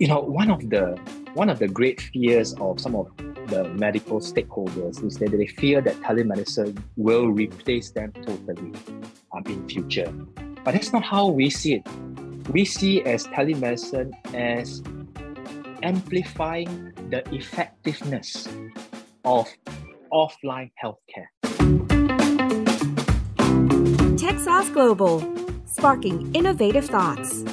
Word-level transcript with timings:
you 0.00 0.08
know, 0.08 0.18
one 0.18 0.50
of 0.50 0.70
the 0.70 0.98
one 1.34 1.50
of 1.50 1.58
the 1.58 1.68
great 1.68 2.00
fears 2.00 2.54
of 2.54 2.80
some 2.80 2.96
of 2.96 3.08
the 3.48 3.68
medical 3.74 4.18
stakeholders 4.18 5.04
is 5.04 5.18
that 5.18 5.30
they 5.30 5.46
fear 5.46 5.82
that 5.82 5.94
telemedicine 6.00 6.82
will 6.96 7.28
replace 7.28 7.90
them 7.90 8.10
totally 8.12 8.72
um, 9.32 9.44
in 9.46 9.68
future. 9.68 10.10
But 10.64 10.72
that's 10.72 10.92
not 10.94 11.04
how 11.04 11.28
we 11.28 11.50
see 11.50 11.74
it. 11.74 11.86
We 12.48 12.64
see 12.64 13.02
as 13.02 13.26
telemedicine 13.26 14.12
as 14.34 14.82
amplifying 15.82 16.92
the 17.10 17.22
effectiveness 17.34 18.48
of 19.26 19.48
offline 20.10 20.70
healthcare. 20.82 21.28
TechSauce 24.16 24.72
Global, 24.72 25.20
sparking 25.66 26.34
innovative 26.34 26.86
thoughts. 26.86 27.44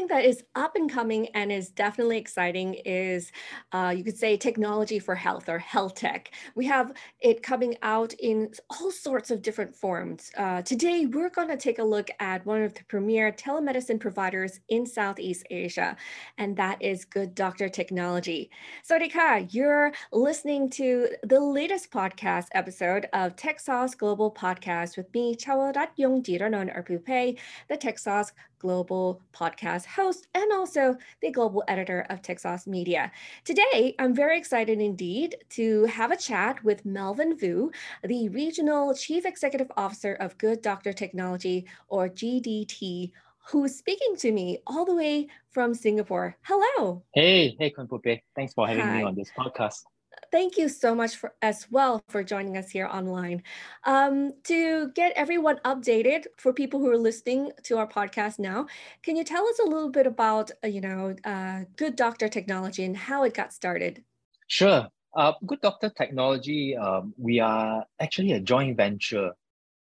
Something 0.00 0.16
that 0.16 0.24
is 0.24 0.44
up 0.54 0.76
and 0.76 0.90
coming 0.90 1.26
and 1.34 1.52
is 1.52 1.68
definitely 1.68 2.16
exciting 2.16 2.72
is, 2.86 3.32
uh, 3.72 3.92
you 3.94 4.02
could 4.02 4.16
say, 4.16 4.34
technology 4.34 4.98
for 4.98 5.14
health 5.14 5.46
or 5.46 5.58
health 5.58 5.94
tech. 5.94 6.30
We 6.54 6.64
have 6.66 6.94
it 7.20 7.42
coming 7.42 7.76
out 7.82 8.14
in 8.14 8.50
all 8.70 8.90
sorts 8.90 9.30
of 9.30 9.42
different 9.42 9.76
forms. 9.76 10.30
Uh, 10.38 10.62
today, 10.62 11.04
we're 11.04 11.28
going 11.28 11.48
to 11.48 11.56
take 11.58 11.80
a 11.80 11.84
look 11.84 12.08
at 12.18 12.46
one 12.46 12.62
of 12.62 12.72
the 12.72 12.84
premier 12.84 13.30
telemedicine 13.30 14.00
providers 14.00 14.60
in 14.70 14.86
Southeast 14.86 15.44
Asia, 15.50 15.98
and 16.38 16.56
that 16.56 16.80
is 16.80 17.04
Good 17.04 17.34
Doctor 17.34 17.68
Technology. 17.68 18.50
Sawasdee 18.88 19.52
you're 19.52 19.92
listening 20.12 20.70
to 20.70 21.08
the 21.24 21.40
latest 21.40 21.90
podcast 21.90 22.46
episode 22.52 23.06
of 23.12 23.36
TechSauce 23.36 23.98
Global 23.98 24.32
Podcast 24.32 24.96
with 24.96 25.12
me, 25.12 25.36
Chawarat 25.36 25.88
Yong 25.96 26.22
Jiranon 26.22 26.74
Arpupe, 26.74 27.38
the 27.68 27.76
TechSauce 27.76 28.32
Global 28.60 29.22
Podcast 29.32 29.86
host 29.94 30.26
and 30.34 30.52
also 30.52 30.96
the 31.20 31.30
global 31.30 31.64
editor 31.68 32.06
of 32.10 32.22
TechSauce 32.22 32.66
Media. 32.66 33.10
Today, 33.44 33.94
I'm 33.98 34.14
very 34.14 34.38
excited 34.38 34.80
indeed 34.80 35.36
to 35.50 35.84
have 35.86 36.12
a 36.12 36.16
chat 36.16 36.62
with 36.64 36.84
Melvin 36.84 37.36
Vu, 37.36 37.70
the 38.04 38.28
Regional 38.28 38.94
Chief 38.94 39.26
Executive 39.26 39.70
Officer 39.76 40.14
of 40.14 40.38
Good 40.38 40.62
Doctor 40.62 40.92
Technology, 40.92 41.66
or 41.88 42.08
GDT, 42.08 43.12
who's 43.48 43.76
speaking 43.76 44.16
to 44.18 44.32
me 44.32 44.58
all 44.66 44.84
the 44.84 44.94
way 44.94 45.28
from 45.50 45.74
Singapore. 45.74 46.36
Hello. 46.42 47.02
Hey, 47.14 47.56
hey, 47.58 47.72
Kunpupe. 47.76 48.20
Thanks 48.36 48.54
for 48.54 48.66
having 48.66 48.84
Hi. 48.84 48.98
me 48.98 49.04
on 49.04 49.14
this 49.14 49.30
podcast 49.36 49.82
thank 50.30 50.56
you 50.56 50.68
so 50.68 50.94
much 50.94 51.16
for 51.16 51.34
as 51.42 51.66
well 51.70 52.02
for 52.08 52.22
joining 52.22 52.56
us 52.56 52.70
here 52.70 52.86
online. 52.86 53.42
Um, 53.84 54.32
to 54.44 54.90
get 54.94 55.12
everyone 55.16 55.58
updated 55.64 56.26
for 56.36 56.52
people 56.52 56.80
who 56.80 56.90
are 56.90 56.98
listening 56.98 57.52
to 57.64 57.78
our 57.78 57.86
podcast 57.86 58.38
now, 58.38 58.66
can 59.02 59.16
you 59.16 59.24
tell 59.24 59.46
us 59.46 59.58
a 59.58 59.68
little 59.68 59.90
bit 59.90 60.06
about 60.06 60.50
uh, 60.64 60.68
you 60.68 60.80
know 60.80 61.16
uh, 61.24 61.64
Good 61.76 61.96
Doctor 61.96 62.28
Technology 62.28 62.84
and 62.84 62.96
how 62.96 63.24
it 63.24 63.34
got 63.34 63.52
started? 63.52 64.04
Sure. 64.46 64.88
Uh, 65.14 65.32
Good 65.44 65.60
Doctor 65.60 65.90
Technology, 65.90 66.76
um, 66.76 67.14
we 67.18 67.40
are 67.40 67.84
actually 67.98 68.32
a 68.32 68.40
joint 68.40 68.76
venture 68.76 69.32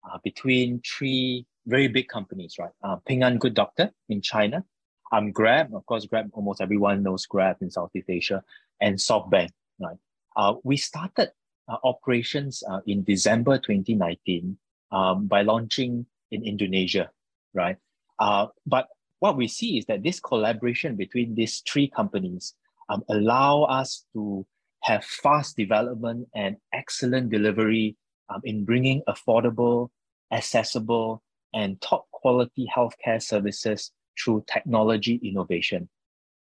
uh, 0.10 0.18
between 0.24 0.82
three 0.88 1.46
very 1.66 1.90
big 1.90 2.08
companies, 2.08 2.56
right? 2.58 2.72
Uh, 2.82 2.96
Ping 3.06 3.24
An 3.24 3.38
Good 3.38 3.54
Doctor 3.54 3.92
in 4.08 4.22
China, 4.22 4.64
um, 5.12 5.32
Grab, 5.32 5.74
of 5.76 5.86
course, 5.86 6.06
Grab, 6.06 6.30
almost 6.32 6.62
everyone 6.62 7.04
knows 7.04 7.26
Grab 7.26 7.58
in 7.62 7.70
Southeast 7.70 8.10
Asia, 8.10 8.42
and 8.80 8.96
SoftBank, 8.96 9.50
right? 9.80 9.98
Uh, 10.38 10.54
we 10.64 10.78
started 10.78 11.32
uh, 11.68 11.78
operations 11.84 12.64
uh, 12.70 12.80
in 12.86 13.04
December 13.04 13.58
2019 13.58 14.56
um, 14.92 15.26
by 15.28 15.42
launching 15.42 16.06
in 16.32 16.46
Indonesia, 16.46 17.10
right? 17.54 17.78
Uh, 18.20 18.46
but 18.66 18.88
what 19.20 19.36
we 19.36 19.48
see 19.48 19.80
is 19.80 19.86
that 19.86 20.04
this 20.04 20.20
collaboration 20.20 20.96
between 20.96 21.34
these 21.34 21.64
three 21.68 21.90
companies 21.90 22.54
um, 22.90 23.04
allow 23.10 23.64
us 23.64 24.06
to 24.14 24.46
have 24.84 25.04
fast 25.04 25.58
development 25.58 26.28
and 26.36 26.56
excellent 26.72 27.32
delivery 27.32 27.98
um, 28.30 28.42
in 28.44 28.64
bringing 28.64 29.02
affordable, 29.10 29.90
accessible, 30.32 31.24
and 31.54 31.82
top 31.82 32.06
quality 32.12 32.70
healthcare 32.74 33.22
services 33.22 33.92
through 34.22 34.46
technology 34.48 35.20
innovation. 35.24 35.90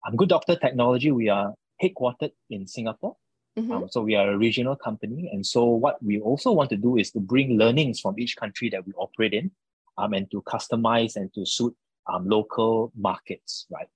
Um, 0.07 0.17
Good 0.17 0.29
Doctor 0.29 0.57
Technology, 0.57 1.11
we 1.11 1.29
are 1.29 1.55
headquartered 1.83 2.33
in 2.51 2.67
Singapore, 2.67 3.17
Mm-hmm. 3.59 3.73
Um, 3.73 3.89
so 3.91 4.01
we 4.01 4.15
are 4.15 4.31
a 4.31 4.39
regional 4.39 4.77
company, 4.77 5.29
and 5.33 5.45
so 5.45 5.65
what 5.65 6.03
we 6.03 6.21
also 6.21 6.53
want 6.53 6.71
to 6.71 6.77
do 6.77 6.97
is 6.97 7.11
to 7.11 7.21
bring 7.21 7.59
learnings 7.59 8.01
from 8.01 8.19
each 8.19 8.37
country 8.37 8.71
that 8.71 8.87
we 8.87 8.93
operate 8.95 9.35
in, 9.35 9.51
um, 9.99 10.15
and 10.15 10.31
to 10.31 10.41
customize 10.43 11.17
and 11.17 11.33
to 11.35 11.45
suit 11.45 11.77
um, 12.11 12.27
local 12.27 12.93
markets, 12.97 13.67
right? 13.71 13.89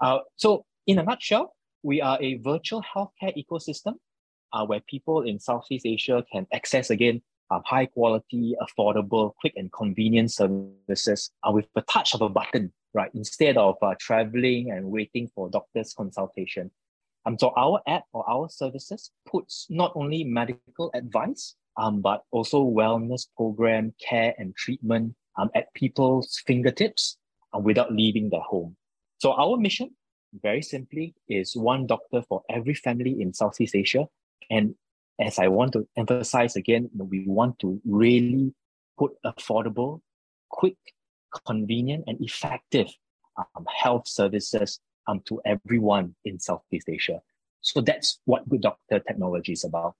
Uh, 0.00 0.20
so 0.36 0.64
in 0.86 0.98
a 0.98 1.02
nutshell, 1.02 1.54
we 1.82 2.00
are 2.00 2.16
a 2.20 2.34
virtual 2.38 2.82
healthcare 2.82 3.34
ecosystem 3.36 3.94
uh, 4.52 4.64
where 4.64 4.80
people 4.88 5.22
in 5.22 5.38
Southeast 5.38 5.86
Asia 5.86 6.24
can 6.30 6.46
access 6.52 6.90
again 6.90 7.22
um, 7.50 7.62
high 7.66 7.86
quality, 7.86 8.54
affordable, 8.62 9.34
quick 9.40 9.52
and 9.56 9.70
convenient 9.72 10.32
services 10.32 11.30
uh, 11.46 11.50
with 11.50 11.66
the 11.74 11.82
touch 11.82 12.14
of 12.14 12.22
a 12.22 12.28
button, 12.28 12.72
right? 12.94 13.10
Instead 13.14 13.56
of 13.56 13.76
uh, 13.82 13.94
traveling 14.00 14.70
and 14.70 14.86
waiting 14.86 15.28
for 15.34 15.50
doctor's 15.50 15.92
consultation. 15.92 16.70
Um, 17.24 17.38
so 17.38 17.52
our 17.56 17.80
app 17.86 18.04
or 18.12 18.28
our 18.28 18.48
services 18.48 19.10
puts 19.26 19.66
not 19.70 19.92
only 19.94 20.24
medical 20.24 20.90
advice, 20.94 21.54
um, 21.76 22.00
but 22.00 22.24
also 22.30 22.64
wellness 22.64 23.26
program, 23.36 23.94
care 24.00 24.34
and 24.38 24.54
treatment 24.56 25.14
um, 25.38 25.50
at 25.54 25.72
people's 25.74 26.42
fingertips 26.46 27.16
uh, 27.54 27.58
without 27.58 27.92
leaving 27.92 28.30
their 28.30 28.40
home. 28.40 28.76
So 29.18 29.32
our 29.32 29.56
mission, 29.56 29.90
very 30.42 30.62
simply, 30.62 31.14
is 31.28 31.54
one 31.54 31.86
doctor 31.86 32.22
for 32.28 32.42
every 32.50 32.74
family 32.74 33.20
in 33.20 33.32
Southeast 33.32 33.76
Asia. 33.76 34.06
And 34.50 34.74
as 35.20 35.38
I 35.38 35.48
want 35.48 35.72
to 35.74 35.86
emphasize 35.96 36.56
again, 36.56 36.90
we 36.96 37.24
want 37.26 37.58
to 37.60 37.80
really 37.84 38.52
put 38.98 39.12
affordable, 39.24 40.00
quick, 40.50 40.76
convenient, 41.46 42.04
and 42.06 42.20
effective 42.20 42.88
um, 43.36 43.64
health 43.74 44.08
services 44.08 44.80
um, 45.06 45.20
to 45.26 45.40
everyone 45.44 46.14
in 46.24 46.38
Southeast 46.38 46.88
Asia. 46.88 47.20
So 47.60 47.80
that's 47.80 48.20
what 48.24 48.48
Good 48.48 48.62
Doctor 48.62 48.98
technology 49.00 49.52
is 49.52 49.64
about. 49.64 49.94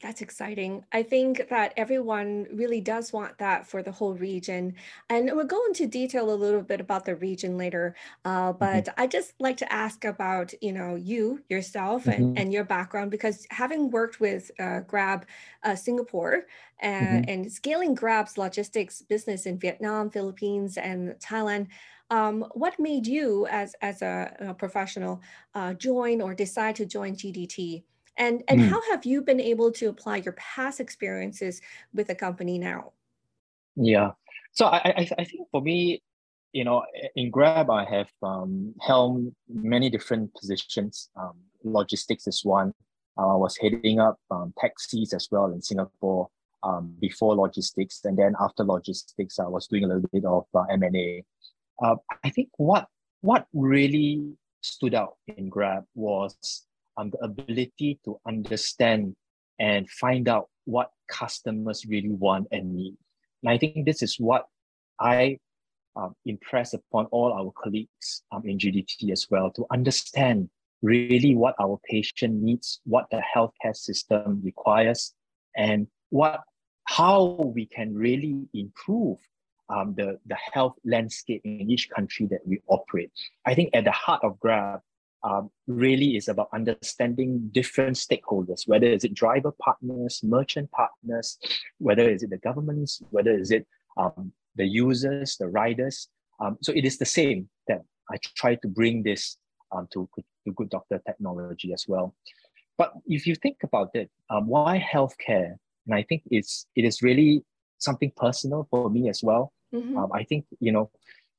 That's 0.00 0.20
exciting. 0.20 0.84
I 0.92 1.02
think 1.02 1.48
that 1.48 1.72
everyone 1.76 2.46
really 2.52 2.80
does 2.80 3.12
want 3.12 3.38
that 3.38 3.66
for 3.66 3.82
the 3.82 3.90
whole 3.90 4.14
region. 4.14 4.74
And 5.08 5.30
we'll 5.34 5.46
go 5.46 5.64
into 5.66 5.86
detail 5.86 6.32
a 6.32 6.34
little 6.34 6.62
bit 6.62 6.80
about 6.80 7.04
the 7.04 7.16
region 7.16 7.56
later. 7.56 7.96
Uh, 8.24 8.50
mm-hmm. 8.50 8.58
but 8.58 8.84
mm-hmm. 8.84 9.00
I 9.00 9.06
just 9.06 9.32
like 9.40 9.56
to 9.58 9.72
ask 9.72 10.04
about, 10.04 10.52
you 10.60 10.72
know, 10.72 10.94
you 10.96 11.42
yourself 11.48 12.06
and, 12.06 12.24
mm-hmm. 12.24 12.38
and 12.38 12.52
your 12.52 12.64
background, 12.64 13.10
because 13.10 13.46
having 13.50 13.90
worked 13.90 14.20
with 14.20 14.50
uh, 14.60 14.80
Grab 14.80 15.26
uh, 15.62 15.74
Singapore 15.74 16.46
and, 16.80 17.24
mm-hmm. 17.24 17.30
and 17.30 17.52
scaling 17.52 17.94
Grab's 17.94 18.36
logistics 18.36 19.00
business 19.02 19.46
in 19.46 19.58
Vietnam, 19.58 20.10
Philippines, 20.10 20.76
and 20.76 21.14
Thailand, 21.18 21.68
um, 22.10 22.44
what 22.52 22.78
made 22.78 23.06
you, 23.06 23.46
as 23.50 23.74
as 23.80 24.02
a, 24.02 24.34
a 24.40 24.54
professional, 24.54 25.20
uh, 25.54 25.74
join 25.74 26.20
or 26.20 26.34
decide 26.34 26.76
to 26.76 26.86
join 26.86 27.14
GDT? 27.14 27.82
And 28.16 28.42
and 28.48 28.60
mm. 28.60 28.68
how 28.68 28.80
have 28.90 29.04
you 29.04 29.22
been 29.22 29.40
able 29.40 29.72
to 29.72 29.86
apply 29.86 30.18
your 30.18 30.34
past 30.34 30.80
experiences 30.80 31.60
with 31.92 32.06
the 32.08 32.14
company 32.14 32.58
now? 32.58 32.92
Yeah, 33.76 34.12
so 34.52 34.66
I 34.66 34.78
I, 34.84 35.10
I 35.18 35.24
think 35.24 35.48
for 35.50 35.62
me, 35.62 36.02
you 36.52 36.64
know, 36.64 36.84
in 37.16 37.30
Grab 37.30 37.70
I 37.70 37.84
have 37.84 38.10
um, 38.22 38.74
held 38.80 39.32
many 39.48 39.90
different 39.90 40.32
positions. 40.34 41.10
Um, 41.16 41.34
logistics 41.64 42.26
is 42.26 42.44
one. 42.44 42.72
Uh, 43.16 43.34
I 43.34 43.36
was 43.36 43.56
heading 43.56 44.00
up 44.00 44.18
um, 44.30 44.52
taxis 44.58 45.12
as 45.12 45.28
well 45.30 45.52
in 45.52 45.62
Singapore 45.62 46.28
um, 46.62 46.94
before 47.00 47.34
logistics, 47.34 48.04
and 48.04 48.16
then 48.16 48.34
after 48.40 48.62
logistics, 48.62 49.38
I 49.38 49.46
was 49.46 49.66
doing 49.66 49.84
a 49.84 49.86
little 49.88 50.08
bit 50.12 50.24
of 50.24 50.46
uh, 50.54 50.64
M 50.70 50.82
and 50.82 50.96
A 50.96 51.24
uh, 51.82 51.96
I 52.22 52.30
think 52.30 52.48
what 52.56 52.86
what 53.20 53.46
really 53.52 54.34
stood 54.60 54.94
out 54.94 55.16
in 55.28 55.48
Grab 55.48 55.84
was 55.94 56.66
um, 56.96 57.10
the 57.10 57.18
ability 57.18 58.00
to 58.04 58.18
understand 58.26 59.16
and 59.58 59.88
find 59.88 60.28
out 60.28 60.48
what 60.64 60.90
customers 61.08 61.86
really 61.86 62.10
want 62.10 62.48
and 62.50 62.74
need. 62.74 62.96
And 63.42 63.50
I 63.50 63.58
think 63.58 63.86
this 63.86 64.02
is 64.02 64.16
what 64.18 64.46
I 65.00 65.38
um, 65.96 66.14
impress 66.26 66.74
upon 66.74 67.06
all 67.06 67.32
our 67.32 67.52
colleagues 67.62 68.22
um, 68.32 68.42
in 68.44 68.58
GDT 68.58 69.10
as 69.10 69.26
well 69.30 69.50
to 69.52 69.66
understand 69.70 70.50
really 70.82 71.34
what 71.34 71.54
our 71.60 71.78
patient 71.88 72.42
needs, 72.42 72.80
what 72.84 73.06
the 73.10 73.22
healthcare 73.34 73.74
system 73.74 74.40
requires, 74.44 75.14
and 75.56 75.86
what 76.10 76.40
how 76.84 77.52
we 77.54 77.64
can 77.66 77.94
really 77.94 78.46
improve 78.52 79.18
um, 79.68 79.94
the, 79.96 80.18
the 80.26 80.36
health 80.52 80.74
landscape 80.84 81.42
in 81.44 81.70
each 81.70 81.90
country 81.90 82.26
that 82.26 82.46
we 82.46 82.60
operate. 82.68 83.10
I 83.46 83.54
think 83.54 83.70
at 83.74 83.84
the 83.84 83.92
heart 83.92 84.22
of 84.22 84.38
Grab 84.40 84.80
um, 85.22 85.50
really 85.66 86.16
is 86.16 86.28
about 86.28 86.48
understanding 86.52 87.48
different 87.52 87.96
stakeholders, 87.96 88.68
whether 88.68 88.86
is 88.86 89.04
it 89.04 89.14
driver 89.14 89.52
partners, 89.52 90.20
merchant 90.22 90.70
partners, 90.70 91.38
whether 91.78 92.08
is 92.08 92.22
it 92.22 92.30
the 92.30 92.38
governments, 92.38 93.02
whether 93.10 93.32
is 93.32 93.50
it 93.50 93.66
um, 93.96 94.32
the 94.56 94.66
users, 94.66 95.36
the 95.36 95.48
riders. 95.48 96.08
Um, 96.40 96.58
so 96.62 96.72
it 96.72 96.84
is 96.84 96.98
the 96.98 97.06
same 97.06 97.48
that 97.68 97.82
I 98.10 98.16
try 98.36 98.56
to 98.56 98.68
bring 98.68 99.02
this 99.02 99.38
um, 99.72 99.88
to, 99.94 100.08
to 100.46 100.52
good 100.52 100.68
doctor 100.68 101.00
technology 101.06 101.72
as 101.72 101.86
well. 101.88 102.14
But 102.76 102.92
if 103.06 103.26
you 103.26 103.34
think 103.34 103.58
about 103.62 103.90
it, 103.94 104.10
um, 104.30 104.46
why 104.46 104.78
healthcare? 104.78 105.54
And 105.86 105.94
I 105.94 106.02
think 106.02 106.22
it's 106.30 106.66
it 106.74 106.84
is 106.84 107.02
really 107.02 107.44
something 107.78 108.12
personal 108.16 108.66
for 108.70 108.90
me 108.90 109.08
as 109.08 109.22
well. 109.22 109.52
Mm-hmm. 109.74 109.98
Um, 109.98 110.10
I 110.12 110.24
think 110.24 110.46
you 110.60 110.72
know 110.72 110.90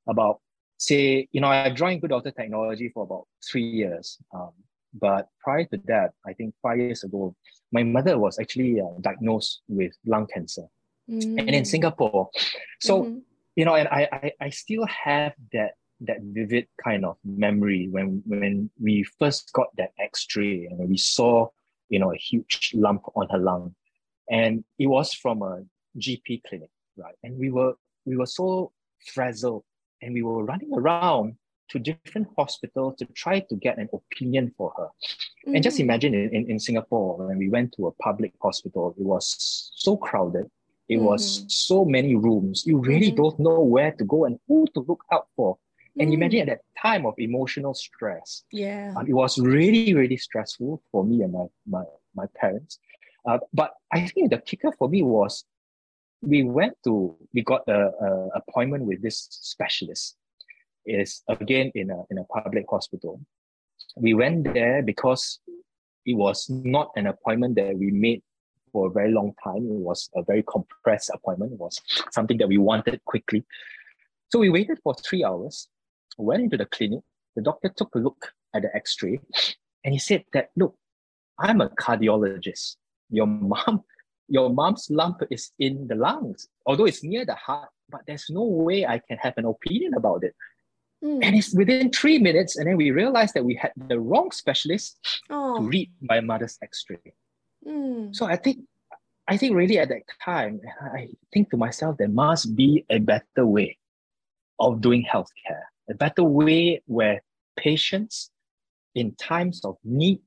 about 0.08 0.42
say 0.78 1.28
you 1.32 1.42
know 1.42 1.48
I've 1.48 1.76
joined 1.76 2.02
Good 2.02 2.10
Doctor 2.10 2.32
Technology 2.32 2.90
for 2.94 3.04
about 3.04 3.28
three 3.50 3.64
years. 3.64 4.18
Um, 4.34 4.52
but 4.98 5.28
prior 5.44 5.66
to 5.66 5.82
that, 5.88 6.14
I 6.26 6.34
think 6.34 6.56
five 6.62 6.78
years 6.80 7.04
ago, 7.04 7.36
my 7.72 7.84
mother 7.84 8.18
was 8.18 8.40
actually 8.40 8.80
uh, 8.80 9.00
diagnosed 9.02 9.62
with 9.68 9.94
lung 10.06 10.28
cancer, 10.28 10.64
mm. 11.10 11.40
and 11.40 11.50
in 11.50 11.64
mm. 11.64 11.68
Singapore, 11.68 12.30
so 12.82 13.04
mm-hmm. 13.04 13.20
you 13.56 13.66
know, 13.66 13.76
and 13.76 13.88
I, 13.90 14.08
I 14.12 14.32
I 14.42 14.50
still 14.50 14.86
have 14.86 15.34
that 15.54 15.74
that 16.02 16.18
vivid 16.22 16.68
kind 16.84 17.06
of 17.06 17.18
memory 17.24 17.88
when 17.90 18.22
when 18.26 18.70
we 18.82 19.04
first 19.20 19.52
got 19.54 19.68
that 19.78 19.92
X-ray 20.00 20.68
and 20.70 20.90
we 20.90 20.98
saw 20.98 21.48
you 21.90 22.00
know 22.00 22.12
a 22.12 22.18
huge 22.18 22.72
lump 22.76 23.04
on 23.16 23.28
her 23.30 23.38
lung, 23.38 23.76
and 24.30 24.64
it 24.80 24.88
was 24.88 25.14
from 25.14 25.42
a 25.42 25.64
GP 25.98 26.44
clinic, 26.48 26.70
right? 26.98 27.16
And 27.24 27.38
we 27.38 27.52
were 27.52 27.74
we 28.06 28.16
were 28.18 28.26
so 28.26 28.72
frazzled, 29.14 29.64
and 30.02 30.14
we 30.14 30.22
were 30.22 30.44
running 30.44 30.72
around 30.74 31.36
to 31.70 31.80
different 31.80 32.28
hospitals 32.38 32.96
to 33.00 33.06
try 33.08 33.40
to 33.40 33.56
get 33.56 33.78
an 33.78 33.90
opinion 33.94 34.54
for 34.58 34.72
her. 34.78 34.86
Mm-hmm. 34.86 35.56
And 35.56 35.64
just 35.64 35.78
mm. 35.78 35.82
imagine 35.82 36.14
in, 36.14 36.30
in, 36.34 36.52
in 36.52 36.60
Singapore, 36.60 37.28
when 37.28 37.38
we 37.38 37.50
went 37.50 37.74
to 37.78 37.88
a 37.88 37.92
public 37.94 38.34
hospital, 38.42 38.96
it 38.98 39.04
was 39.04 39.72
so 39.76 39.98
crowded. 39.98 40.50
It 40.88 40.98
mm-hmm. 40.98 41.06
was 41.06 41.46
so 41.48 41.84
many 41.84 42.16
rooms. 42.16 42.64
You 42.66 42.78
really 42.78 43.08
mm-hmm. 43.08 43.16
don't 43.16 43.40
know 43.40 43.60
where 43.62 43.92
to 43.94 44.04
go 44.06 44.26
and 44.26 44.40
who 44.48 44.68
to 44.76 44.86
look 44.88 45.04
out 45.12 45.28
for. 45.36 45.58
And 45.98 46.10
mm. 46.10 46.14
imagine 46.14 46.42
at 46.42 46.48
that 46.48 46.62
time 46.80 47.06
of 47.06 47.16
emotional 47.18 47.74
stress. 47.74 48.44
Yeah. 48.52 48.94
Um, 48.96 49.08
it 49.08 49.14
was 49.14 49.40
really, 49.40 49.94
really 49.96 50.18
stressful 50.18 50.84
for 50.92 51.04
me 51.04 51.24
and 51.24 51.34
my, 51.34 51.46
my, 51.68 51.84
my 52.14 52.26
parents. 52.36 52.78
Uh, 53.26 53.40
but 53.54 53.74
I 53.92 54.06
think 54.08 54.30
the 54.30 54.38
kicker 54.38 54.72
for 54.78 54.88
me 54.88 55.02
was 55.02 55.46
we 56.26 56.44
went 56.44 56.74
to, 56.84 57.16
we 57.34 57.42
got 57.42 57.68
a, 57.68 57.90
a 57.90 58.30
appointment 58.36 58.86
with 58.86 59.02
this 59.02 59.28
specialist. 59.30 60.16
Is 60.88 61.24
again 61.28 61.72
in 61.74 61.90
a, 61.90 62.04
in 62.12 62.20
a 62.20 62.24
public 62.26 62.66
hospital. 62.70 63.20
We 63.98 64.14
went 64.14 64.54
there 64.54 64.84
because 64.84 65.40
it 66.06 66.14
was 66.14 66.48
not 66.48 66.92
an 66.96 67.08
appointment 67.08 67.56
that 67.56 67.76
we 67.76 67.90
made 67.90 68.22
for 68.72 68.88
a 68.88 68.92
very 68.92 69.12
long 69.12 69.34
time. 69.44 69.66
It 69.66 69.82
was 69.82 70.12
a 70.16 70.22
very 70.22 70.44
compressed 70.44 71.10
appointment. 71.12 71.54
It 71.54 71.60
was 71.60 71.82
something 72.12 72.38
that 72.38 72.48
we 72.48 72.60
wanted 72.60 73.04
quickly. 73.06 73.44
So 74.32 74.38
we 74.38 74.52
waited 74.52 74.78
for 74.84 74.94
three 74.94 75.24
hours 75.24 75.70
went 76.18 76.44
into 76.44 76.58
the 76.58 76.66
clinic. 76.66 77.00
The 77.36 77.42
doctor 77.42 77.70
took 77.70 77.94
a 77.96 78.00
look 78.00 78.32
at 78.54 78.62
the 78.62 78.76
x-ray 78.76 79.20
and 79.84 79.94
he 79.94 80.00
said 80.00 80.24
that, 80.34 80.50
look, 80.56 80.76
I'm 81.40 81.62
a 81.62 81.70
cardiologist. 81.70 82.78
Your 83.10 83.28
mom, 83.28 83.84
your 84.28 84.50
mom's 84.50 84.88
lump 84.90 85.22
is 85.30 85.52
in 85.60 85.88
the 85.88 85.96
lungs, 85.96 86.48
although 86.66 86.86
it's 86.86 87.04
near 87.04 87.26
the 87.26 87.36
heart, 87.36 87.70
but 87.90 88.02
there's 88.08 88.26
no 88.30 88.44
way 88.44 88.86
I 88.86 89.00
can 89.00 89.18
have 89.18 89.34
an 89.38 89.46
opinion 89.46 89.94
about 89.96 90.24
it. 90.24 90.36
Mm. 91.04 91.20
And 91.24 91.36
it's 91.36 91.54
within 91.54 91.92
three 91.92 92.18
minutes, 92.18 92.58
and 92.58 92.68
then 92.68 92.78
we 92.78 92.92
realized 92.92 93.34
that 93.36 93.46
we 93.46 93.56
had 93.56 93.72
the 93.76 94.00
wrong 94.00 94.32
specialist 94.32 94.98
oh. 95.30 95.60
to 95.60 95.68
read 95.68 95.92
my 96.02 96.22
mother's 96.22 96.58
x-ray. 96.64 97.14
Mm. 97.68 98.16
So 98.16 98.26
I 98.26 98.38
think 98.38 98.60
I 99.28 99.38
think 99.38 99.56
really 99.56 99.80
at 99.80 99.90
that 99.90 100.04
time, 100.24 100.62
I 100.94 101.10
think 101.34 101.50
to 101.50 101.58
myself, 101.58 101.98
there 101.98 102.08
must 102.08 102.56
be 102.56 102.86
a 102.90 103.00
better 103.00 103.46
way 103.46 103.78
of 104.60 104.82
doing 104.82 105.04
healthcare 105.12 105.66
a 105.90 105.94
better 105.94 106.24
way 106.24 106.82
where 106.86 107.22
patients 107.58 108.32
in 108.94 109.16
times 109.16 109.64
of 109.64 109.78
need 109.84 110.20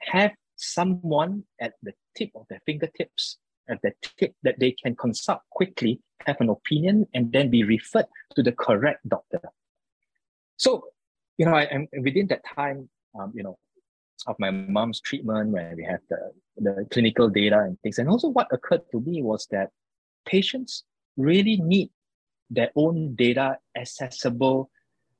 have 0.00 0.32
someone 0.56 1.44
at 1.60 1.74
the 1.82 1.92
tip 2.16 2.30
of 2.34 2.46
their 2.48 2.60
fingertips, 2.66 3.38
at 3.68 3.80
the 3.82 3.92
tip 4.18 4.34
that 4.42 4.58
they 4.58 4.72
can 4.72 4.94
consult 4.96 5.40
quickly, 5.50 6.00
have 6.26 6.40
an 6.40 6.48
opinion, 6.48 7.06
and 7.14 7.32
then 7.32 7.50
be 7.50 7.64
referred 7.64 8.06
to 8.34 8.42
the 8.42 8.52
correct 8.52 9.06
doctor. 9.08 9.40
So, 10.56 10.84
you 11.38 11.46
know, 11.46 11.54
I 11.54 11.64
am 11.64 11.88
within 12.02 12.26
that 12.28 12.42
time, 12.44 12.88
um, 13.18 13.32
you 13.34 13.42
know, 13.42 13.58
of 14.26 14.36
my 14.38 14.50
mom's 14.50 15.00
treatment, 15.00 15.50
where 15.50 15.74
we 15.76 15.84
have 15.84 16.00
the, 16.08 16.32
the 16.56 16.86
clinical 16.90 17.28
data 17.28 17.60
and 17.60 17.78
things. 17.80 17.98
And 17.98 18.08
also, 18.08 18.28
what 18.28 18.48
occurred 18.50 18.82
to 18.92 19.00
me 19.00 19.22
was 19.22 19.46
that 19.50 19.70
patients 20.24 20.84
really 21.16 21.56
need 21.56 21.90
their 22.50 22.70
own 22.76 23.14
data 23.14 23.58
accessible 23.76 24.70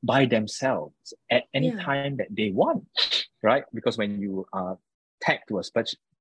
by 0.03 0.25
themselves 0.25 1.15
at 1.31 1.45
any 1.53 1.71
yeah. 1.71 1.83
time 1.83 2.17
that 2.17 2.29
they 2.31 2.51
want, 2.51 2.87
right? 3.43 3.65
Because 3.75 3.99
when 3.99 4.21
you 4.21 4.47
are 4.53 4.79
tagged 5.21 5.49
to 5.49 5.59
a 5.59 5.65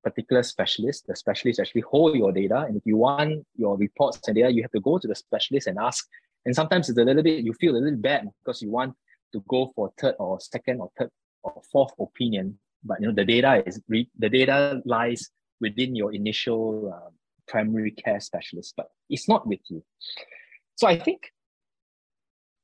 particular 0.06 0.44
specialist, 0.44 1.08
the 1.08 1.16
specialist 1.16 1.60
actually 1.60 1.82
hold 1.82 2.16
your 2.16 2.32
data. 2.32 2.60
And 2.68 2.78
if 2.78 2.84
you 2.86 2.98
want 2.98 3.46
your 3.56 3.76
reports 3.78 4.20
and 4.28 4.36
data, 4.36 4.52
you 4.52 4.62
have 4.62 4.72
to 4.72 4.80
go 4.80 4.98
to 4.98 5.08
the 5.08 5.16
specialist 5.16 5.68
and 5.68 5.78
ask. 5.80 6.06
And 6.46 6.56
sometimes 6.56 6.90
it's 6.90 7.00
a 7.00 7.04
little 7.04 7.24
bit, 7.24 7.44
you 7.44 7.54
feel 7.54 7.76
a 7.76 7.82
little 7.86 8.00
bad 8.00 8.30
because 8.40 8.62
you 8.62 8.70
want 8.70 8.94
to 9.34 9.44
go 9.50 9.72
for 9.76 9.92
third 10.00 10.16
or 10.20 10.40
second 10.40 10.80
or 10.80 10.90
third 10.98 11.10
or 11.44 11.62
fourth 11.72 11.94
opinion. 12.00 12.60
But 12.84 13.02
you 13.02 13.08
know 13.08 13.14
the 13.14 13.26
data 13.26 13.64
is 13.66 13.82
the 13.90 14.30
data 14.30 14.82
lies 14.86 15.30
within 15.60 15.96
your 15.96 16.14
initial 16.14 16.94
uh, 16.96 17.10
primary 17.48 17.92
care 17.92 18.20
specialist, 18.20 18.76
but 18.78 18.88
it's 19.10 19.28
not 19.28 19.48
with 19.48 19.62
you. 19.70 19.84
So 20.76 20.88
I 20.88 21.00
think 21.00 21.32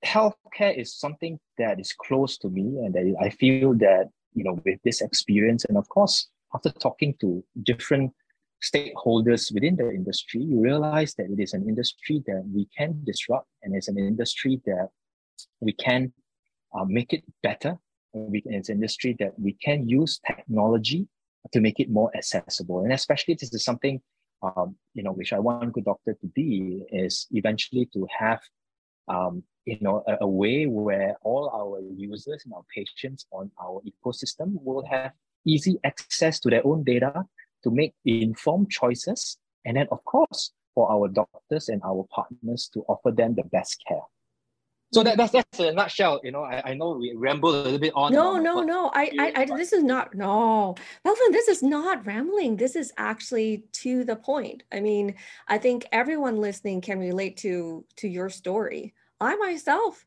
healthcare 0.05 0.77
is 0.77 0.95
something 0.95 1.39
that 1.57 1.79
is 1.79 1.93
close 1.93 2.38
to 2.39 2.49
me 2.49 2.65
and 2.83 2.93
that 2.93 3.15
I 3.19 3.29
feel 3.29 3.73
that, 3.75 4.09
you 4.33 4.43
know, 4.43 4.59
with 4.65 4.79
this 4.83 5.01
experience 5.01 5.65
and 5.65 5.77
of 5.77 5.88
course, 5.89 6.27
after 6.53 6.71
talking 6.71 7.15
to 7.21 7.44
different 7.63 8.12
stakeholders 8.63 9.53
within 9.53 9.75
the 9.75 9.89
industry, 9.89 10.42
you 10.42 10.62
realize 10.62 11.13
that 11.15 11.27
it 11.30 11.42
is 11.42 11.53
an 11.53 11.68
industry 11.68 12.24
that 12.27 12.44
we 12.53 12.68
can 12.77 13.01
disrupt 13.03 13.48
and 13.63 13.75
it's 13.75 13.88
an 13.88 13.98
industry 13.98 14.62
that 14.65 14.89
we 15.59 15.74
can 15.74 16.13
uh, 16.77 16.86
make 16.86 17.13
it 17.13 17.24
better. 17.42 17.77
We, 18.13 18.44
it's 18.45 18.69
an 18.69 18.75
industry 18.75 19.15
that 19.19 19.39
we 19.39 19.53
can 19.53 19.88
use 19.88 20.19
technology 20.25 21.07
to 21.53 21.59
make 21.59 21.80
it 21.80 21.89
more 21.89 22.12
accessible. 22.15 22.83
And 22.83 22.94
especially 22.94 23.33
this 23.33 23.53
is 23.53 23.63
something, 23.63 24.00
um, 24.44 24.75
you 24.94 25.03
know, 25.03 25.12
which 25.12 25.33
I 25.33 25.39
want 25.39 25.74
Good 25.74 25.86
Doctor 25.86 26.13
to 26.13 26.27
be 26.27 26.83
is 26.92 27.27
eventually 27.31 27.89
to 27.94 28.07
have 28.19 28.42
um, 29.07 29.44
you 29.65 29.77
know, 29.81 30.03
a, 30.07 30.18
a, 30.21 30.27
way 30.27 30.65
where 30.65 31.15
all 31.24 31.50
our 31.53 31.81
users 31.96 32.43
and 32.46 32.53
our 32.53 32.63
patients 32.75 33.25
on 33.31 33.51
our 33.62 33.81
ecosystem 33.81 34.53
will 34.63 34.86
have 34.89 35.12
easy 35.45 35.79
access 35.83 36.39
to 36.41 36.50
their 36.50 36.65
own 36.65 36.83
data 36.83 37.25
to 37.63 37.71
make 37.71 37.93
informed 38.05 38.69
choices. 38.69 39.38
And 39.65 39.77
then, 39.77 39.88
of 39.91 40.03
course, 40.05 40.51
for 40.74 40.91
our 40.91 41.07
doctors 41.07 41.69
and 41.69 41.81
our 41.83 42.05
partners 42.10 42.69
to 42.74 42.81
offer 42.88 43.12
them 43.12 43.36
the 43.36 43.43
best 43.43 43.83
care. 43.88 44.01
So 44.93 45.03
that, 45.03 45.15
that's 45.15 45.31
that's 45.31 45.60
a 45.60 45.71
nutshell. 45.71 46.19
You 46.21 46.31
know, 46.31 46.43
I, 46.43 46.71
I 46.71 46.74
know 46.74 46.91
we 46.91 47.13
ramble 47.15 47.50
a 47.50 47.63
little 47.63 47.79
bit 47.79 47.93
on. 47.95 48.12
No, 48.12 48.38
no, 48.38 48.62
no. 48.62 48.91
I, 48.93 49.10
I, 49.17 49.33
I, 49.38 49.45
this 49.45 49.71
is 49.71 49.83
not 49.83 50.13
no, 50.15 50.75
Melvin. 51.05 51.31
This 51.31 51.48
is 51.48 51.63
not 51.63 52.05
rambling. 52.05 52.57
This 52.57 52.75
is 52.75 52.91
actually 52.98 53.63
to 53.71 54.03
the 54.03 54.17
point. 54.17 54.63
I 54.69 54.81
mean, 54.81 55.15
I 55.48 55.60
think 55.60 55.86
everyone 55.93 56.41
listening 56.41 56.81
can 56.81 57.00
relate 57.00 57.38
to 57.38 57.86
to 57.98 58.10
your 58.10 58.29
story. 58.29 58.93
I 59.21 59.36
myself 59.38 60.05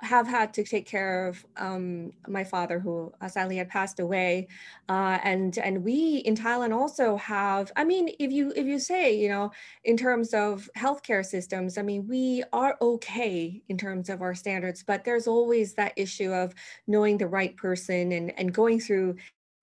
have 0.00 0.28
had 0.28 0.54
to 0.54 0.62
take 0.62 0.86
care 0.86 1.26
of 1.26 1.44
um, 1.56 2.12
my 2.28 2.44
father 2.44 2.78
who 2.78 3.12
uh, 3.20 3.28
sadly 3.28 3.56
had 3.56 3.68
passed 3.68 3.98
away 3.98 4.46
uh, 4.88 5.18
and 5.24 5.58
and 5.58 5.84
we 5.84 6.18
in 6.18 6.36
thailand 6.36 6.72
also 6.72 7.16
have 7.16 7.72
i 7.76 7.84
mean 7.84 8.08
if 8.20 8.30
you 8.30 8.52
if 8.54 8.66
you 8.66 8.78
say 8.78 9.12
you 9.14 9.28
know 9.28 9.50
in 9.84 9.96
terms 9.96 10.32
of 10.34 10.68
healthcare 10.76 11.24
systems 11.24 11.78
i 11.78 11.82
mean 11.82 12.06
we 12.06 12.44
are 12.52 12.76
okay 12.80 13.60
in 13.68 13.76
terms 13.76 14.08
of 14.08 14.22
our 14.22 14.34
standards 14.34 14.84
but 14.86 15.04
there's 15.04 15.26
always 15.26 15.74
that 15.74 15.92
issue 15.96 16.32
of 16.32 16.54
knowing 16.86 17.18
the 17.18 17.26
right 17.26 17.56
person 17.56 18.12
and 18.12 18.38
and 18.38 18.54
going 18.54 18.78
through 18.78 19.16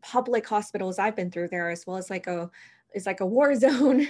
public 0.06 0.48
hospitals. 0.48 1.00
I've 1.00 1.16
been 1.16 1.32
through 1.32 1.48
there 1.48 1.70
as 1.70 1.86
well. 1.88 1.98
As 1.98 2.10
like 2.10 2.28
a 2.28 2.50
is 2.94 3.06
like 3.06 3.20
a 3.20 3.26
war 3.26 3.56
zone. 3.66 4.08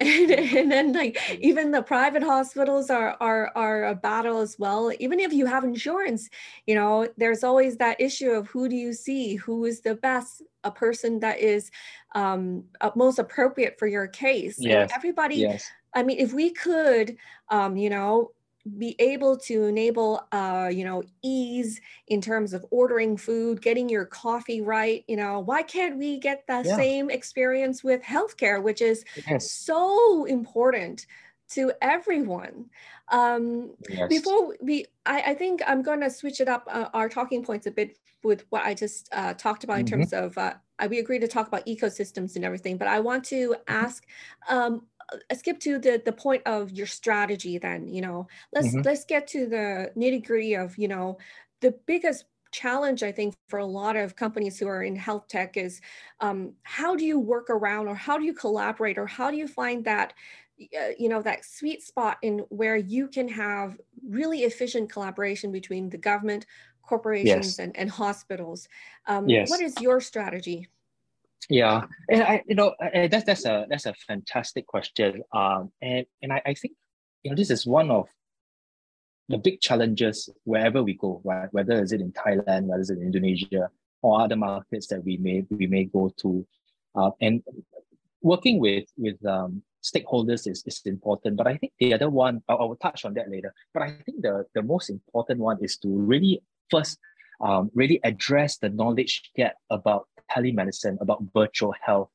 And, 0.00 0.30
and 0.30 0.70
then 0.70 0.92
like 0.92 1.18
even 1.40 1.70
the 1.70 1.82
private 1.82 2.22
hospitals 2.22 2.90
are, 2.90 3.16
are 3.20 3.50
are 3.54 3.84
a 3.84 3.94
battle 3.94 4.38
as 4.38 4.58
well. 4.58 4.92
Even 4.98 5.20
if 5.20 5.32
you 5.32 5.46
have 5.46 5.64
insurance 5.64 6.28
you 6.66 6.74
know 6.74 7.08
there's 7.16 7.44
always 7.44 7.76
that 7.78 8.00
issue 8.00 8.30
of 8.30 8.48
who 8.48 8.68
do 8.68 8.76
you 8.76 8.92
see? 8.92 9.36
Who 9.36 9.64
is 9.64 9.80
the 9.80 9.94
best? 9.94 10.42
A 10.64 10.70
person 10.70 11.20
that 11.20 11.38
is 11.38 11.70
um, 12.16 12.64
most 12.96 13.20
appropriate 13.20 13.78
for 13.78 13.86
your 13.86 14.08
case. 14.08 14.56
Yes. 14.58 14.90
everybody 14.92 15.36
yes. 15.36 15.64
i 15.94 16.02
mean 16.02 16.18
if 16.18 16.32
we 16.32 16.50
could 16.50 17.16
um, 17.50 17.76
you 17.76 17.88
know 17.88 18.32
be 18.78 18.96
able 18.98 19.36
to 19.36 19.64
enable 19.64 20.26
uh, 20.32 20.68
you 20.72 20.84
know 20.84 21.02
ease 21.22 21.80
in 22.08 22.20
terms 22.20 22.52
of 22.52 22.64
ordering 22.70 23.16
food 23.16 23.62
getting 23.62 23.88
your 23.88 24.04
coffee 24.04 24.60
right 24.60 25.04
you 25.06 25.16
know 25.16 25.40
why 25.40 25.62
can't 25.62 25.96
we 25.98 26.18
get 26.18 26.46
the 26.46 26.62
yeah. 26.64 26.76
same 26.76 27.10
experience 27.10 27.84
with 27.84 28.02
healthcare 28.02 28.62
which 28.62 28.82
is 28.82 29.04
yes. 29.28 29.50
so 29.50 30.24
important 30.24 31.06
to 31.48 31.72
everyone. 31.80 32.66
Um, 33.08 33.74
yes. 33.88 34.08
Before 34.08 34.54
we, 34.60 34.86
I, 35.04 35.22
I, 35.28 35.34
think 35.34 35.62
I'm 35.66 35.82
going 35.82 36.00
to 36.00 36.10
switch 36.10 36.40
it 36.40 36.48
up 36.48 36.66
uh, 36.68 36.88
our 36.92 37.08
talking 37.08 37.44
points 37.44 37.66
a 37.66 37.70
bit 37.70 37.98
with 38.24 38.44
what 38.50 38.64
I 38.64 38.74
just 38.74 39.08
uh, 39.12 39.34
talked 39.34 39.62
about 39.62 39.74
mm-hmm. 39.74 40.00
in 40.00 40.08
terms 40.08 40.12
of. 40.12 40.36
Uh, 40.36 40.54
we 40.90 40.98
agreed 40.98 41.20
to 41.20 41.28
talk 41.28 41.48
about 41.48 41.64
ecosystems 41.66 42.36
and 42.36 42.44
everything, 42.44 42.76
but 42.76 42.88
I 42.88 43.00
want 43.00 43.24
to 43.26 43.50
mm-hmm. 43.50 43.62
ask. 43.68 44.04
Um, 44.48 44.86
skip 45.34 45.58
to 45.60 45.78
the 45.78 46.02
the 46.04 46.12
point 46.12 46.42
of 46.46 46.70
your 46.70 46.86
strategy. 46.86 47.58
Then 47.58 47.88
you 47.88 48.00
know, 48.00 48.26
let's 48.52 48.68
mm-hmm. 48.68 48.82
let's 48.82 49.04
get 49.04 49.26
to 49.28 49.46
the 49.46 49.92
nitty 49.96 50.26
gritty 50.26 50.54
of 50.54 50.76
you 50.78 50.88
know 50.88 51.18
the 51.60 51.74
biggest 51.86 52.24
challenge 52.52 53.02
i 53.02 53.12
think 53.12 53.34
for 53.48 53.58
a 53.58 53.66
lot 53.66 53.96
of 53.96 54.16
companies 54.16 54.58
who 54.58 54.66
are 54.66 54.82
in 54.82 54.96
health 54.96 55.28
tech 55.28 55.56
is 55.56 55.80
um, 56.20 56.52
how 56.62 56.94
do 56.96 57.04
you 57.04 57.18
work 57.18 57.50
around 57.50 57.88
or 57.88 57.94
how 57.94 58.16
do 58.16 58.24
you 58.24 58.32
collaborate 58.32 58.96
or 58.96 59.06
how 59.06 59.30
do 59.30 59.36
you 59.36 59.46
find 59.46 59.84
that 59.84 60.14
uh, 60.78 60.88
you 60.98 61.08
know 61.08 61.20
that 61.20 61.44
sweet 61.44 61.82
spot 61.82 62.16
in 62.22 62.38
where 62.48 62.76
you 62.76 63.08
can 63.08 63.28
have 63.28 63.78
really 64.08 64.44
efficient 64.44 64.90
collaboration 64.90 65.52
between 65.52 65.90
the 65.90 65.98
government 65.98 66.46
corporations 66.82 67.26
yes. 67.26 67.58
and, 67.58 67.76
and 67.76 67.90
hospitals 67.90 68.68
um, 69.06 69.28
yes. 69.28 69.50
what 69.50 69.60
is 69.60 69.74
your 69.80 70.00
strategy 70.00 70.66
yeah 71.48 71.84
and 72.10 72.22
i 72.22 72.42
you 72.46 72.54
know 72.54 72.74
that's 73.10 73.24
that's 73.24 73.44
a 73.44 73.66
that's 73.68 73.86
a 73.86 73.94
fantastic 73.94 74.66
question 74.66 75.22
um 75.32 75.70
and 75.80 76.06
and 76.22 76.32
i, 76.32 76.42
I 76.44 76.54
think 76.54 76.74
you 77.22 77.30
know 77.30 77.36
this 77.36 77.50
is 77.50 77.66
one 77.66 77.90
of 77.90 78.08
the 79.28 79.38
big 79.38 79.60
challenges 79.60 80.28
wherever 80.44 80.82
we 80.82 80.94
go 80.94 81.20
right 81.24 81.48
whether 81.52 81.82
is 81.82 81.92
it 81.92 82.00
in 82.00 82.12
thailand 82.12 82.64
whether 82.64 82.80
it's 82.80 82.90
in 82.90 83.02
indonesia 83.02 83.70
or 84.02 84.20
other 84.20 84.36
markets 84.36 84.88
that 84.88 85.04
we 85.04 85.16
may 85.16 85.44
we 85.50 85.66
may 85.66 85.84
go 85.84 86.12
to 86.18 86.46
uh, 86.94 87.10
and 87.20 87.42
working 88.22 88.58
with 88.58 88.86
with 88.96 89.24
um, 89.26 89.62
stakeholders 89.86 90.46
is, 90.50 90.62
is 90.66 90.82
important. 90.84 91.36
But 91.36 91.46
I 91.46 91.56
think 91.56 91.72
the 91.78 91.94
other 91.94 92.10
one, 92.10 92.42
I, 92.48 92.54
I 92.54 92.64
will 92.64 92.76
touch 92.76 93.04
on 93.04 93.14
that 93.14 93.30
later. 93.30 93.54
But 93.72 93.84
I 93.84 93.90
think 94.04 94.22
the, 94.22 94.44
the 94.54 94.62
most 94.62 94.90
important 94.90 95.40
one 95.40 95.58
is 95.62 95.76
to 95.78 95.88
really 95.88 96.42
first 96.70 96.98
um, 97.40 97.70
really 97.74 98.00
address 98.02 98.58
the 98.58 98.68
knowledge 98.68 99.30
gap 99.36 99.54
about 99.70 100.08
telemedicine, 100.30 101.00
about 101.00 101.22
virtual 101.34 101.74
health. 101.80 102.10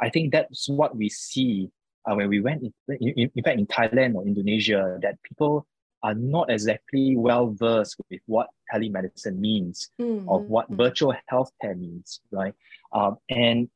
I 0.00 0.08
think 0.08 0.32
that's 0.32 0.68
what 0.68 0.96
we 0.96 1.08
see 1.08 1.70
uh, 2.08 2.14
when 2.14 2.28
we 2.28 2.40
went, 2.40 2.62
in, 2.62 2.72
in, 2.98 3.30
in 3.34 3.42
fact, 3.44 3.58
in 3.58 3.66
Thailand 3.66 4.14
or 4.14 4.24
Indonesia, 4.24 4.98
that 5.02 5.22
people 5.22 5.66
are 6.02 6.14
not 6.14 6.50
exactly 6.50 7.16
well 7.16 7.54
versed 7.58 7.96
with 8.10 8.20
what 8.26 8.48
telemedicine 8.72 9.38
means 9.38 9.90
mm-hmm. 10.00 10.28
of 10.28 10.42
what 10.44 10.66
virtual 10.70 11.14
healthcare 11.30 11.78
means, 11.78 12.20
right? 12.30 12.54
Um, 12.92 13.16
and 13.28 13.68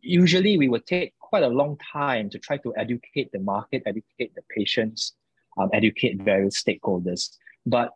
usually 0.00 0.56
we 0.56 0.68
would 0.68 0.86
take 0.86 1.14
quite 1.18 1.42
a 1.42 1.48
long 1.48 1.76
time 1.92 2.30
to 2.30 2.38
try 2.38 2.58
to 2.58 2.72
educate 2.76 3.30
the 3.32 3.40
market, 3.40 3.82
educate 3.86 4.34
the 4.34 4.42
patients, 4.56 5.14
um, 5.56 5.68
educate 5.72 6.22
various 6.22 6.62
stakeholders. 6.62 7.30
But 7.66 7.90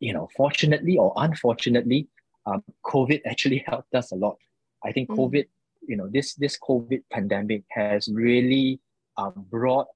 you 0.00 0.12
know, 0.12 0.28
fortunately 0.36 0.98
or 0.98 1.12
unfortunately, 1.16 2.08
um, 2.46 2.62
COVID 2.84 3.20
actually 3.26 3.58
helped 3.66 3.94
us 3.94 4.12
a 4.12 4.16
lot. 4.16 4.36
I 4.84 4.92
think 4.92 5.08
mm. 5.08 5.16
COVID, 5.16 5.46
you 5.86 5.96
know, 5.96 6.08
this 6.08 6.34
this 6.34 6.58
COVID 6.58 7.02
pandemic 7.12 7.64
has 7.70 8.08
really 8.08 8.80
um, 9.16 9.46
brought 9.50 9.86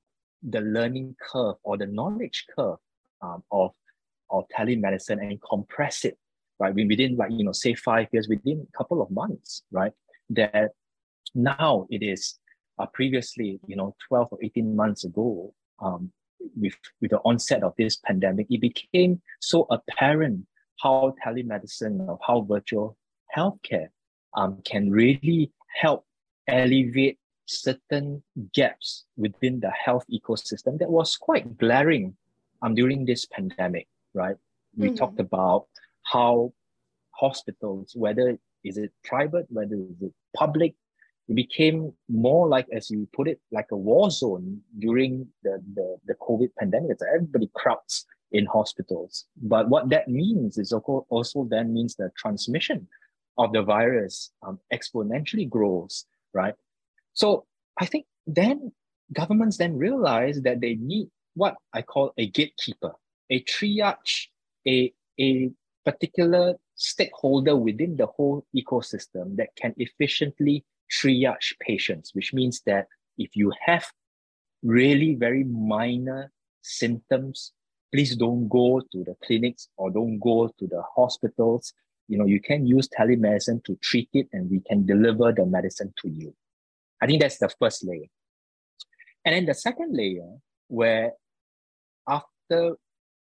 the 0.43 0.61
learning 0.61 1.17
curve 1.21 1.57
or 1.63 1.77
the 1.77 1.87
knowledge 1.87 2.47
curve 2.57 2.79
um, 3.23 3.43
of 3.51 3.73
of 4.31 4.45
telemedicine 4.57 5.21
and 5.21 5.41
compress 5.43 6.05
it 6.05 6.17
right 6.61 6.75
within 6.75 7.17
like 7.17 7.31
you 7.33 7.45
know 7.45 7.53
say 7.53 7.75
five 7.75 8.07
years 8.13 8.29
within 8.29 8.65
a 8.69 8.77
couple 8.77 9.01
of 9.01 9.11
months 9.11 9.63
right 9.73 9.93
that 10.29 10.73
now 11.35 11.87
it 11.91 12.03
is 12.03 12.39
uh, 12.79 12.87
previously, 12.87 13.61
you 13.67 13.77
know, 13.77 13.95
12 14.09 14.29
or 14.31 14.39
18 14.43 14.77
months 14.77 15.05
ago, 15.05 15.53
um, 15.81 16.11
with, 16.57 16.75
with 17.01 17.11
the 17.11 17.19
onset 17.19 17.63
of 17.63 17.75
this 17.77 17.97
pandemic, 17.97 18.47
it 18.51 18.61
became 18.61 19.21
so 19.41 19.67
apparent 19.71 20.47
how 20.81 21.15
telemedicine 21.25 22.07
or 22.09 22.19
how 22.27 22.41
virtual 22.43 22.97
healthcare 23.37 23.89
um, 24.37 24.61
can 24.65 24.91
really 24.91 25.53
help 25.81 26.05
alleviate 26.49 27.19
certain 27.47 28.23
gaps 28.55 29.05
within 29.17 29.61
the 29.61 29.71
health 29.71 30.05
ecosystem 30.13 30.79
that 30.79 30.91
was 30.91 31.17
quite 31.17 31.59
glaring 31.59 32.15
um, 32.63 32.75
during 32.75 33.05
this 33.05 33.27
pandemic, 33.27 33.89
right? 34.15 34.37
We 34.77 34.89
mm-hmm. 34.89 34.97
talked 34.97 35.21
about 35.21 35.67
how 36.03 36.53
hospitals, 37.11 37.93
whether 37.95 38.39
is 38.65 38.77
it 38.77 38.93
private, 39.05 39.47
whether 39.49 39.75
is 39.75 40.03
it 40.03 40.13
public, 40.37 40.75
it 41.29 41.35
became 41.35 41.93
more 42.09 42.49
like, 42.49 42.67
as 42.73 42.91
you 42.91 43.09
put 43.15 43.29
it, 43.29 43.41
like 43.51 43.67
a 43.71 43.77
war 43.77 44.11
zone 44.11 44.61
during 44.79 45.27
the, 45.43 45.63
the, 45.75 45.97
the 46.07 46.15
COVID 46.15 46.49
pandemic. 46.59 46.93
It's 46.93 47.03
everybody 47.03 47.51
crowds 47.55 48.07
in 48.33 48.47
hospitals. 48.47 49.25
But 49.41 49.69
what 49.69 49.89
that 49.91 50.09
means 50.09 50.59
is 50.59 50.73
also 50.73 51.47
then 51.51 51.73
means 51.73 51.95
the 51.95 52.11
transmission 52.17 52.87
of 53.37 53.53
the 53.53 53.63
virus 53.63 54.31
um, 54.47 54.59
exponentially 54.73 55.49
grows, 55.49 56.05
right? 56.35 56.55
So 57.15 57.47
I 57.81 57.87
think 57.87 58.07
then 58.27 58.73
governments 59.13 59.57
then 59.57 59.77
realize 59.77 60.43
that 60.43 60.61
they 60.61 60.75
need 60.75 61.09
what 61.35 61.55
I 61.73 61.83
call 61.83 62.13
a 62.19 62.27
gatekeeper, 62.27 62.93
a 63.31 63.43
triage, 63.45 64.27
a, 64.67 64.93
a 65.21 65.51
particular 65.85 66.55
stakeholder 66.75 67.57
within 67.57 67.97
the 67.97 68.07
whole 68.07 68.45
ecosystem 68.57 69.37
that 69.37 69.55
can 69.57 69.75
efficiently 69.79 70.65
triage 70.91 71.55
patients, 71.61 72.15
which 72.15 72.35
means 72.35 72.63
that 72.67 72.87
if 73.19 73.35
you 73.35 73.53
have 73.65 73.87
really 74.63 75.15
very 75.15 75.45
minor 75.45 76.33
symptoms, 76.63 77.53
please 77.93 78.17
don't 78.17 78.49
go 78.49 78.81
to 78.93 79.05
the 79.05 79.17
clinics 79.25 79.69
or 79.77 79.91
don't 79.91 80.19
go 80.19 80.49
to 80.59 80.67
the 80.67 80.83
hospitals. 80.95 81.73
You 82.09 82.19
know, 82.19 82.27
you 82.27 82.41
can 82.41 82.67
use 82.67 82.89
telemedicine 82.89 83.65
to 83.65 83.77
treat 83.77 84.09
it 84.13 84.29
and 84.33 84.51
we 84.51 84.61
can 84.61 84.87
deliver 84.87 85.33
the 85.33 85.47
medicine 85.47 85.93
to 86.03 86.09
you. 86.09 86.35
I 87.01 87.07
think 87.07 87.23
that's 87.23 87.39
the 87.39 87.51
first 87.59 87.85
layer. 87.85 88.09
And 89.25 89.35
then 89.35 89.47
the 89.47 89.55
second 89.55 89.97
layer, 89.97 90.37
where 90.69 91.13
after 92.09 92.77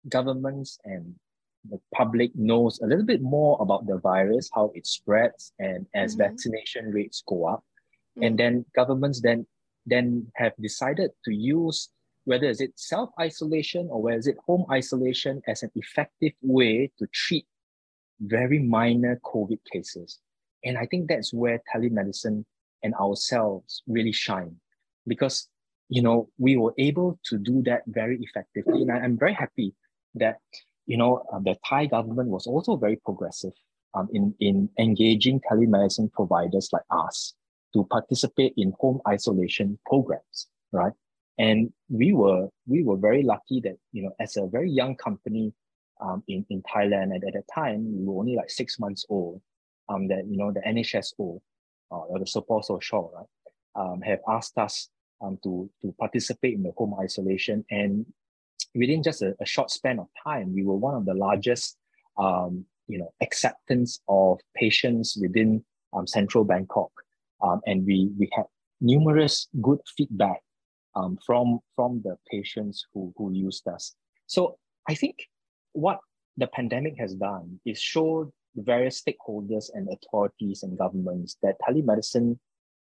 governments 0.08 0.78
and 0.84 1.14
the 1.68 1.80
public 1.94 2.34
knows 2.34 2.80
a 2.80 2.86
little 2.86 3.04
bit 3.04 3.20
more 3.20 3.58
about 3.60 3.86
the 3.86 3.98
virus, 3.98 4.48
how 4.54 4.72
it 4.74 4.86
spreads, 4.86 5.52
and 5.58 5.86
as 5.94 6.14
mm-hmm. 6.14 6.22
vaccination 6.22 6.90
rates 6.90 7.22
go 7.26 7.46
up, 7.46 7.60
mm-hmm. 8.16 8.22
and 8.24 8.38
then 8.38 8.64
governments 8.74 9.20
then 9.20 9.46
then 9.86 10.26
have 10.34 10.52
decided 10.60 11.10
to 11.24 11.34
use 11.34 11.88
whether 12.28 12.46
is 12.46 12.60
it 12.60 12.72
self 12.76 13.10
isolation 13.20 13.88
or 13.90 14.02
whether 14.02 14.18
is 14.18 14.26
it 14.26 14.36
home 14.46 14.64
isolation 14.70 15.40
as 15.46 15.62
an 15.62 15.70
effective 15.74 16.32
way 16.42 16.90
to 16.98 17.06
treat 17.12 17.46
very 18.20 18.58
minor 18.58 19.20
COVID 19.24 19.60
cases. 19.72 20.18
And 20.64 20.76
I 20.76 20.86
think 20.86 21.08
that's 21.08 21.32
where 21.32 21.60
telemedicine 21.72 22.44
and 22.82 22.94
ourselves 22.94 23.82
really 23.86 24.12
shine 24.12 24.54
because 25.06 25.48
you 25.88 26.02
know 26.02 26.28
we 26.38 26.56
were 26.56 26.74
able 26.78 27.18
to 27.24 27.38
do 27.38 27.62
that 27.62 27.82
very 27.86 28.18
effectively 28.20 28.82
and 28.82 28.92
I, 28.92 29.04
am 29.04 29.16
very 29.18 29.32
happy 29.32 29.74
that 30.14 30.38
you 30.88 30.96
know, 30.96 31.22
uh, 31.32 31.38
the 31.38 31.54
Thai 31.68 31.86
government 31.86 32.30
was 32.30 32.46
also 32.46 32.76
very 32.76 32.96
progressive 32.96 33.52
um, 33.94 34.08
in, 34.12 34.34
in 34.40 34.70
engaging 34.78 35.40
telemedicine 35.40 36.10
providers 36.10 36.70
like 36.72 36.82
us 36.90 37.34
to 37.74 37.84
participate 37.90 38.54
in 38.56 38.72
home 38.80 39.00
isolation 39.06 39.78
programs, 39.84 40.48
right? 40.72 40.94
And 41.38 41.72
we 41.88 42.12
were 42.12 42.48
we 42.66 42.82
were 42.82 42.96
very 42.96 43.22
lucky 43.22 43.60
that 43.60 43.76
you 43.92 44.02
know 44.02 44.12
as 44.20 44.36
a 44.36 44.46
very 44.46 44.70
young 44.70 44.96
company 44.96 45.52
um, 46.00 46.22
in 46.28 46.44
in 46.50 46.62
Thailand 46.62 47.14
and 47.14 47.24
at 47.24 47.34
that 47.34 47.48
time 47.54 47.96
we 47.96 48.04
were 48.04 48.20
only 48.20 48.36
like 48.36 48.50
six 48.50 48.78
months 48.78 49.04
old. 49.08 49.40
Um, 49.88 50.06
that 50.08 50.26
you 50.28 50.36
know 50.36 50.52
the 50.52 50.60
NHSO 50.60 51.40
uh, 51.90 51.94
or 51.94 52.18
the 52.18 52.26
support 52.26 52.66
social 52.66 53.10
right 53.14 53.82
um, 53.82 54.02
have 54.02 54.20
asked 54.28 54.58
us 54.58 54.88
um, 55.22 55.38
to 55.44 55.70
to 55.82 55.94
participate 55.98 56.54
in 56.54 56.62
the 56.62 56.72
home 56.76 56.94
isolation 57.00 57.64
and 57.70 58.04
within 58.74 59.02
just 59.02 59.22
a, 59.22 59.34
a, 59.40 59.46
short 59.46 59.70
span 59.70 59.98
of 59.98 60.08
time, 60.24 60.54
we 60.54 60.64
were 60.64 60.76
one 60.76 60.94
of 60.94 61.04
the 61.04 61.14
largest, 61.14 61.76
um, 62.18 62.64
you 62.86 62.98
know, 62.98 63.12
acceptance 63.22 64.00
of 64.08 64.38
patients 64.54 65.18
within 65.20 65.64
um, 65.92 66.06
central 66.06 66.44
Bangkok, 66.44 66.90
um, 67.42 67.60
and 67.66 67.86
we 67.86 68.10
we 68.18 68.28
had 68.32 68.44
numerous 68.80 69.48
good 69.60 69.78
feedback 69.96 70.40
um, 70.94 71.18
from 71.24 71.60
from 71.76 72.02
the 72.04 72.16
patients 72.30 72.86
who 72.92 73.12
who 73.16 73.32
used 73.32 73.66
us. 73.68 73.94
So 74.26 74.58
I 74.88 74.94
think 74.94 75.16
what 75.72 76.00
the 76.36 76.46
pandemic 76.48 76.94
has 76.98 77.14
done 77.14 77.60
is 77.64 77.80
show 77.80 78.32
various 78.56 79.02
stakeholders 79.02 79.70
and 79.74 79.88
authorities 79.88 80.62
and 80.62 80.76
governments 80.78 81.36
that 81.42 81.56
telemedicine 81.66 82.38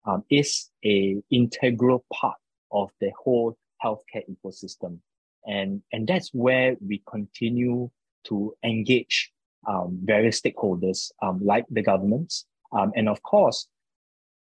um, 0.05 0.23
is 0.29 0.69
a 0.85 1.21
integral 1.31 2.05
part 2.13 2.37
of 2.71 2.89
the 3.01 3.11
whole 3.23 3.57
healthcare 3.83 4.23
ecosystem 4.29 4.99
and, 5.45 5.81
and 5.91 6.07
that's 6.07 6.29
where 6.33 6.75
we 6.85 7.03
continue 7.09 7.89
to 8.25 8.55
engage 8.63 9.31
um, 9.67 9.99
various 10.03 10.41
stakeholders 10.41 11.11
um, 11.21 11.39
like 11.43 11.65
the 11.69 11.81
governments. 11.81 12.45
Um, 12.71 12.91
and 12.95 13.07
of 13.07 13.21
course, 13.21 13.67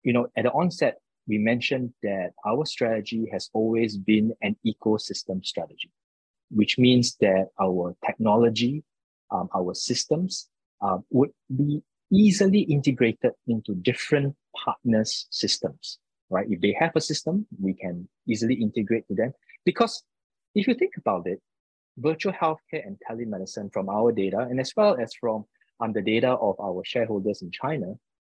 you 0.04 0.14
know, 0.14 0.28
at 0.36 0.44
the 0.44 0.52
onset, 0.52 0.98
we 1.30 1.38
mentioned 1.38 1.94
that 2.02 2.32
our 2.46 2.66
strategy 2.66 3.30
has 3.32 3.50
always 3.54 3.96
been 3.96 4.34
an 4.42 4.56
ecosystem 4.66 5.46
strategy, 5.46 5.92
which 6.50 6.80
means 6.80 7.16
that 7.22 7.50
our 7.62 7.96
technology, 8.04 8.84
um, 9.32 9.48
our 9.56 9.76
systems 9.76 10.50
uh, 10.82 10.98
would 11.12 11.30
be 11.56 11.84
easily 12.12 12.62
integrated 12.62 13.34
into 13.48 13.76
different 13.76 14.36
partners' 14.66 15.28
systems, 15.30 16.00
right? 16.32 16.48
If 16.50 16.62
they 16.62 16.76
have 16.80 16.94
a 16.96 17.02
system, 17.02 17.46
we 17.62 17.74
can 17.76 18.10
easily 18.28 18.56
integrate 18.56 19.08
to 19.10 19.16
them. 19.16 19.32
Because 19.66 20.04
if 20.56 20.68
you 20.68 20.74
think 20.74 20.94
about 20.98 21.28
it, 21.28 21.40
virtual 21.98 22.34
healthcare 22.34 22.86
and 22.88 22.98
telemedicine 23.08 23.72
from 23.72 23.88
our 23.88 24.12
data, 24.12 24.40
and 24.40 24.60
as 24.60 24.74
well 24.76 24.98
as 25.00 25.14
from 25.14 25.46
um, 25.80 25.94
the 25.94 26.02
data 26.02 26.32
of 26.32 26.60
our 26.60 26.82
shareholders 26.84 27.44
in 27.44 27.52
China, 27.52 27.94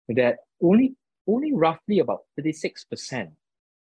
that 0.08 0.38
only 0.62 0.94
only 1.26 1.52
roughly 1.52 1.98
about 1.98 2.20
36% 2.38 3.30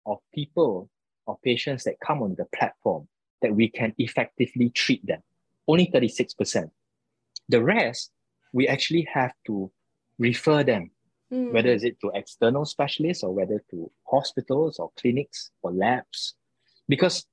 of 0.05 0.17
people 0.33 0.89
or 1.25 1.37
patients 1.43 1.83
that 1.85 1.99
come 2.05 2.21
on 2.21 2.35
the 2.37 2.45
platform 2.55 3.07
that 3.41 3.55
we 3.55 3.67
can 3.67 3.93
effectively 3.97 4.69
treat 4.69 5.05
them. 5.05 5.21
Only 5.67 5.87
36%. 5.87 6.69
The 7.49 7.63
rest, 7.63 8.11
we 8.53 8.67
actually 8.67 9.07
have 9.11 9.33
to 9.47 9.71
refer 10.19 10.63
them, 10.63 10.91
mm. 11.31 11.51
whether 11.51 11.69
is 11.69 11.83
it 11.83 11.99
to 12.01 12.11
external 12.13 12.65
specialists 12.65 13.23
or 13.23 13.33
whether 13.33 13.63
to 13.71 13.91
hospitals 14.07 14.79
or 14.79 14.91
clinics 14.97 15.51
or 15.61 15.71
labs. 15.71 16.35
Because 16.87 17.25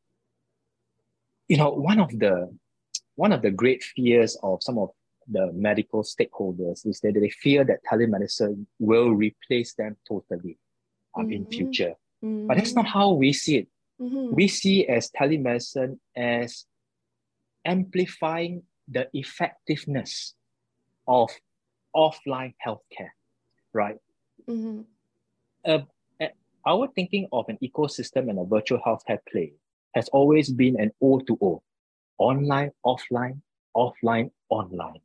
you 1.49 1.59
know, 1.59 1.71
one 1.71 2.01
of 2.01 2.09
the 2.19 2.49
one 3.17 3.33
of 3.33 3.43
the 3.43 3.51
great 3.51 3.83
fears 3.83 4.39
of 4.43 4.63
some 4.63 4.79
of 4.79 4.89
the 5.33 5.53
medical 5.53 6.03
stakeholders 6.03 6.87
is 6.87 7.01
that 7.01 7.15
they 7.15 7.31
fear 7.31 7.65
that 7.65 7.81
telemedicine 7.91 8.67
will 8.79 9.11
replace 9.11 9.75
them 9.75 9.97
totally 10.07 10.59
um, 11.17 11.25
mm-hmm. 11.25 11.33
in 11.33 11.47
future. 11.47 11.95
Mm-hmm. 12.25 12.47
But 12.47 12.57
that's 12.59 12.75
not 12.75 12.87
how 12.87 13.13
we 13.13 13.33
see 13.33 13.59
it. 13.59 13.69
Mm-hmm. 14.01 14.35
We 14.35 14.49
see 14.49 14.87
as 14.89 15.11
telemedicine 15.11 15.99
as 16.17 16.67
amplifying 17.65 18.63
the 18.89 19.09
effectiveness 19.13 20.35
of 21.07 21.31
offline 21.95 22.55
healthcare, 22.65 23.13
right? 23.73 23.99
Mm-hmm. 24.49 24.83
Uh, 25.65 25.79
our 26.67 26.89
thinking 26.95 27.29
of 27.33 27.45
an 27.49 27.59
ecosystem 27.63 28.31
and 28.31 28.39
a 28.39 28.45
virtual 28.45 28.81
healthcare 28.87 29.19
play 29.31 29.53
has 29.95 30.09
always 30.09 30.51
been 30.51 30.79
an 30.81 30.91
O 31.03 31.19
to 31.21 31.39
O, 31.43 31.63
online, 32.19 32.71
offline, 32.87 33.41
offline, 33.77 34.31
online. 34.49 35.01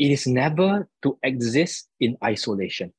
It 0.00 0.10
is 0.10 0.26
never 0.26 0.88
to 1.02 1.18
exist 1.22 1.90
in 2.00 2.16
isolation. 2.24 2.94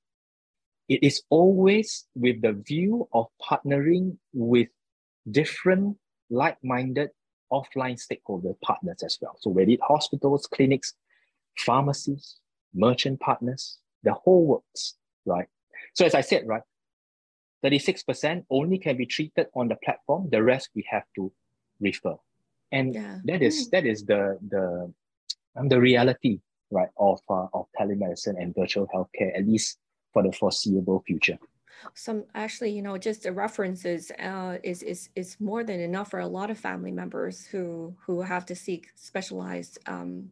It 0.87 1.01
is 1.01 1.23
always 1.31 2.05
with 2.13 2.43
the 2.43 2.53
view 2.53 3.09
of 3.11 3.25
partnering 3.41 4.17
with 4.33 4.67
different 5.31 5.97
like-minded 6.29 7.09
offline 7.51 7.99
stakeholder 7.99 8.53
partners 8.61 9.01
as 9.01 9.17
well. 9.19 9.35
So 9.39 9.49
whether 9.49 9.71
it 9.71 9.79
hospitals, 9.81 10.45
clinics, 10.45 10.93
pharmacies, 11.57 12.35
merchant 12.71 13.19
partners, 13.19 13.79
the 14.03 14.13
whole 14.13 14.45
works, 14.45 14.93
right? 15.25 15.47
So 15.95 16.05
as 16.05 16.13
I 16.13 16.21
said, 16.21 16.43
right, 16.45 16.61
36% 17.65 18.45
only 18.51 18.77
can 18.77 18.95
be 18.95 19.07
treated 19.07 19.47
on 19.55 19.69
the 19.69 19.75
platform. 19.83 20.29
The 20.31 20.43
rest 20.43 20.69
we 20.75 20.85
have 20.91 21.05
to 21.15 21.31
refer. 21.79 22.15
And 22.71 22.93
yeah. 22.93 23.17
that 23.25 23.41
is 23.41 23.67
mm. 23.67 23.71
that 23.71 23.85
is 23.87 24.05
the 24.05 24.37
the 24.47 24.93
um, 25.55 25.67
the 25.67 25.79
reality 25.79 26.39
right, 26.71 26.89
of, 26.97 27.19
uh, 27.29 27.47
of 27.53 27.65
telemedicine 27.79 28.41
and 28.41 28.55
virtual 28.55 28.87
healthcare, 28.93 29.37
at 29.37 29.45
least 29.45 29.77
for 30.13 30.23
the 30.23 30.31
foreseeable 30.31 31.03
future. 31.05 31.37
Some 31.93 32.25
actually, 32.35 32.71
you 32.71 32.81
know, 32.81 32.97
just 32.97 33.23
the 33.23 33.31
references 33.31 34.11
uh, 34.19 34.57
is 34.63 34.83
is 34.83 35.09
is 35.15 35.37
more 35.39 35.63
than 35.63 35.79
enough 35.79 36.11
for 36.11 36.19
a 36.19 36.27
lot 36.27 36.51
of 36.51 36.57
family 36.57 36.91
members 36.91 37.45
who 37.45 37.95
who 38.05 38.21
have 38.21 38.45
to 38.47 38.55
seek 38.55 38.89
specialized 38.95 39.79
um, 39.87 40.29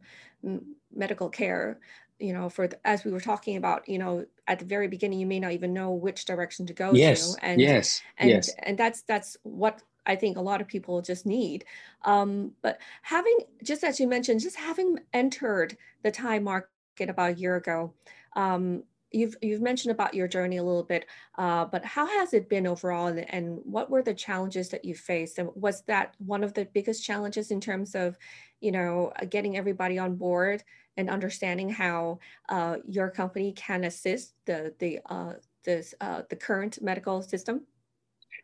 medical 0.94 1.28
care. 1.28 1.80
You 2.20 2.34
know, 2.34 2.50
for 2.50 2.68
the, 2.68 2.86
as 2.86 3.04
we 3.04 3.10
were 3.10 3.20
talking 3.20 3.56
about, 3.56 3.88
you 3.88 3.98
know, 3.98 4.26
at 4.46 4.58
the 4.58 4.66
very 4.66 4.88
beginning, 4.88 5.18
you 5.18 5.26
may 5.26 5.40
not 5.40 5.52
even 5.52 5.72
know 5.72 5.92
which 5.92 6.26
direction 6.26 6.66
to 6.66 6.74
go 6.74 6.92
yes, 6.92 7.34
to, 7.34 7.44
and 7.44 7.60
yes, 7.60 8.02
and 8.18 8.30
yes. 8.30 8.50
and 8.62 8.78
that's 8.78 9.02
that's 9.02 9.36
what 9.42 9.82
I 10.10 10.16
think 10.16 10.36
a 10.36 10.40
lot 10.40 10.60
of 10.60 10.66
people 10.66 11.00
just 11.00 11.24
need. 11.24 11.64
Um, 12.04 12.52
but 12.62 12.78
having, 13.02 13.38
just 13.62 13.84
as 13.84 14.00
you 14.00 14.08
mentioned, 14.08 14.40
just 14.40 14.56
having 14.56 14.98
entered 15.12 15.76
the 16.02 16.10
Thai 16.10 16.40
market 16.40 17.08
about 17.08 17.30
a 17.30 17.34
year 17.34 17.54
ago, 17.54 17.94
um, 18.34 18.82
you've 19.12 19.36
you've 19.40 19.62
mentioned 19.62 19.92
about 19.92 20.14
your 20.14 20.26
journey 20.26 20.56
a 20.56 20.64
little 20.64 20.82
bit, 20.82 21.06
uh, 21.38 21.64
but 21.64 21.84
how 21.84 22.06
has 22.06 22.34
it 22.34 22.48
been 22.48 22.66
overall, 22.66 23.06
and, 23.06 23.32
and, 23.32 23.60
what 23.64 23.88
were 23.88 24.02
the 24.02 24.14
challenges 24.14 24.68
that 24.70 24.84
you 24.84 24.94
faced, 24.94 25.38
and 25.38 25.48
was 25.54 25.82
that 25.82 26.14
one 26.18 26.42
of 26.42 26.54
the 26.54 26.64
biggest 26.74 27.04
challenges 27.04 27.50
in 27.52 27.60
terms 27.60 27.94
of, 27.94 28.18
you 28.60 28.72
know, 28.72 29.12
getting 29.28 29.56
everybody 29.56 29.96
on 29.98 30.16
board 30.16 30.62
and 30.96 31.08
understanding 31.08 31.68
how 31.68 32.18
uh, 32.48 32.76
your 32.88 33.10
company 33.10 33.52
can 33.52 33.84
assist 33.84 34.34
the 34.46 34.74
the 34.80 35.00
uh, 35.06 35.34
this 35.64 35.94
uh, 36.00 36.22
the 36.30 36.36
current 36.36 36.82
medical 36.82 37.22
system? 37.22 37.62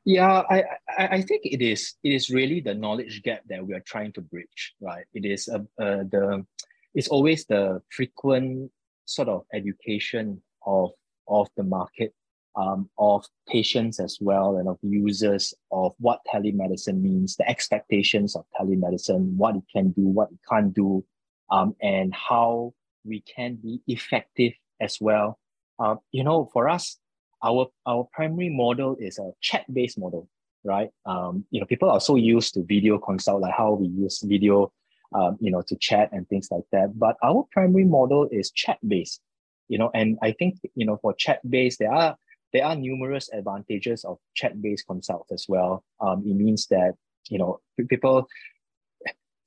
Yeah, 0.07 0.45
I, 0.49 0.63
I, 0.97 1.07
I 1.17 1.23
think 1.23 1.43
it 1.45 1.61
is 1.61 1.95
it 2.05 2.11
is 2.11 2.31
really 2.31 2.61
the 2.61 2.75
knowledge 2.75 3.25
gap 3.25 3.43
that 3.49 3.67
we 3.67 3.75
are 3.75 3.81
trying 3.81 4.13
to 4.13 4.21
bridge, 4.21 4.75
right? 4.81 5.05
It 5.13 5.25
is 5.25 5.49
uh, 5.49 5.59
uh, 5.83 6.05
the 6.09 6.47
it's 6.95 7.09
always 7.09 7.45
the 7.47 7.83
frequent 7.91 8.71
sort 9.05 9.29
of 9.29 9.43
education 9.53 10.41
of 10.65 10.93
of 11.27 11.49
the 11.57 11.65
market, 11.65 12.15
um, 12.55 12.89
of 12.99 13.27
patients 13.49 13.99
as 13.99 14.19
well, 14.21 14.59
and 14.59 14.69
of 14.69 14.79
users 14.81 15.53
of 15.73 15.93
what 15.99 16.21
telemedicine 16.33 17.03
means, 17.03 17.35
the 17.35 17.51
expectations 17.51 18.37
of 18.37 18.45
telemedicine, 18.61 19.35
what 19.35 19.57
it 19.57 19.65
can 19.75 19.91
do, 19.91 20.03
what 20.03 20.29
it 20.31 20.39
can't 20.49 20.73
do, 20.73 21.05
um, 21.51 21.75
and 21.83 22.15
how 22.15 22.73
we 23.05 23.23
can 23.23 23.57
be 23.57 23.81
effective 23.89 24.53
as 24.81 24.99
well. 25.01 25.41
Uh, 25.81 25.97
you 26.13 26.23
know, 26.23 26.49
for 26.53 26.69
us, 26.69 26.97
our 27.45 27.69
our 27.87 28.09
primary 28.13 28.49
model 28.49 28.97
is 28.99 29.19
a 29.19 29.31
chat-based 29.41 29.99
model, 29.99 30.29
right? 30.65 30.91
Um, 31.05 31.45
you 31.51 31.61
know, 31.61 31.67
people 31.67 31.91
are 31.91 32.01
so 32.01 32.17
used 32.17 32.55
to 32.55 32.65
video 32.65 32.99
consult, 32.99 33.43
like 33.43 33.55
how 33.55 33.73
we 33.73 33.87
use 33.87 34.21
video, 34.23 34.73
um, 35.15 35.37
you 35.41 35.51
know, 35.51 35.63
to 35.63 35.77
chat 35.77 36.11
and 36.13 36.29
things 36.29 36.49
like 36.51 36.65
that. 36.73 36.99
But 36.99 37.17
our 37.23 37.47
primary 37.53 37.85
model 37.85 38.29
is 38.31 38.51
chat-based, 38.51 39.21
you 39.69 39.79
know, 39.79 39.91
and 39.95 40.19
I 40.23 40.33
think 40.33 40.59
you 40.75 40.87
know 40.87 40.99
for 41.01 41.13
chat-based 41.15 41.79
there 41.79 41.93
are 41.93 42.17
there 42.53 42.65
are 42.65 42.77
numerous 42.77 43.29
advantages 43.33 44.05
of 44.05 44.19
chat-based 44.35 44.87
consult 44.87 45.27
as 45.33 45.47
well. 45.49 45.85
Um, 46.01 46.23
it 46.27 46.35
means 46.35 46.67
that 46.69 46.95
you 47.29 47.39
know 47.39 47.61
people 47.89 48.29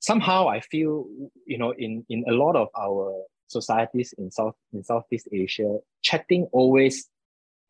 somehow 0.00 0.48
I 0.48 0.60
feel 0.60 1.06
you 1.46 1.58
know 1.58 1.72
in 1.72 2.04
in 2.08 2.24
a 2.28 2.32
lot 2.32 2.56
of 2.56 2.68
our 2.78 3.24
societies 3.50 4.14
in 4.16 4.30
South 4.30 4.54
in 4.72 4.82
Southeast 4.84 5.28
Asia, 5.32 5.78
chatting 6.02 6.48
always 6.52 7.09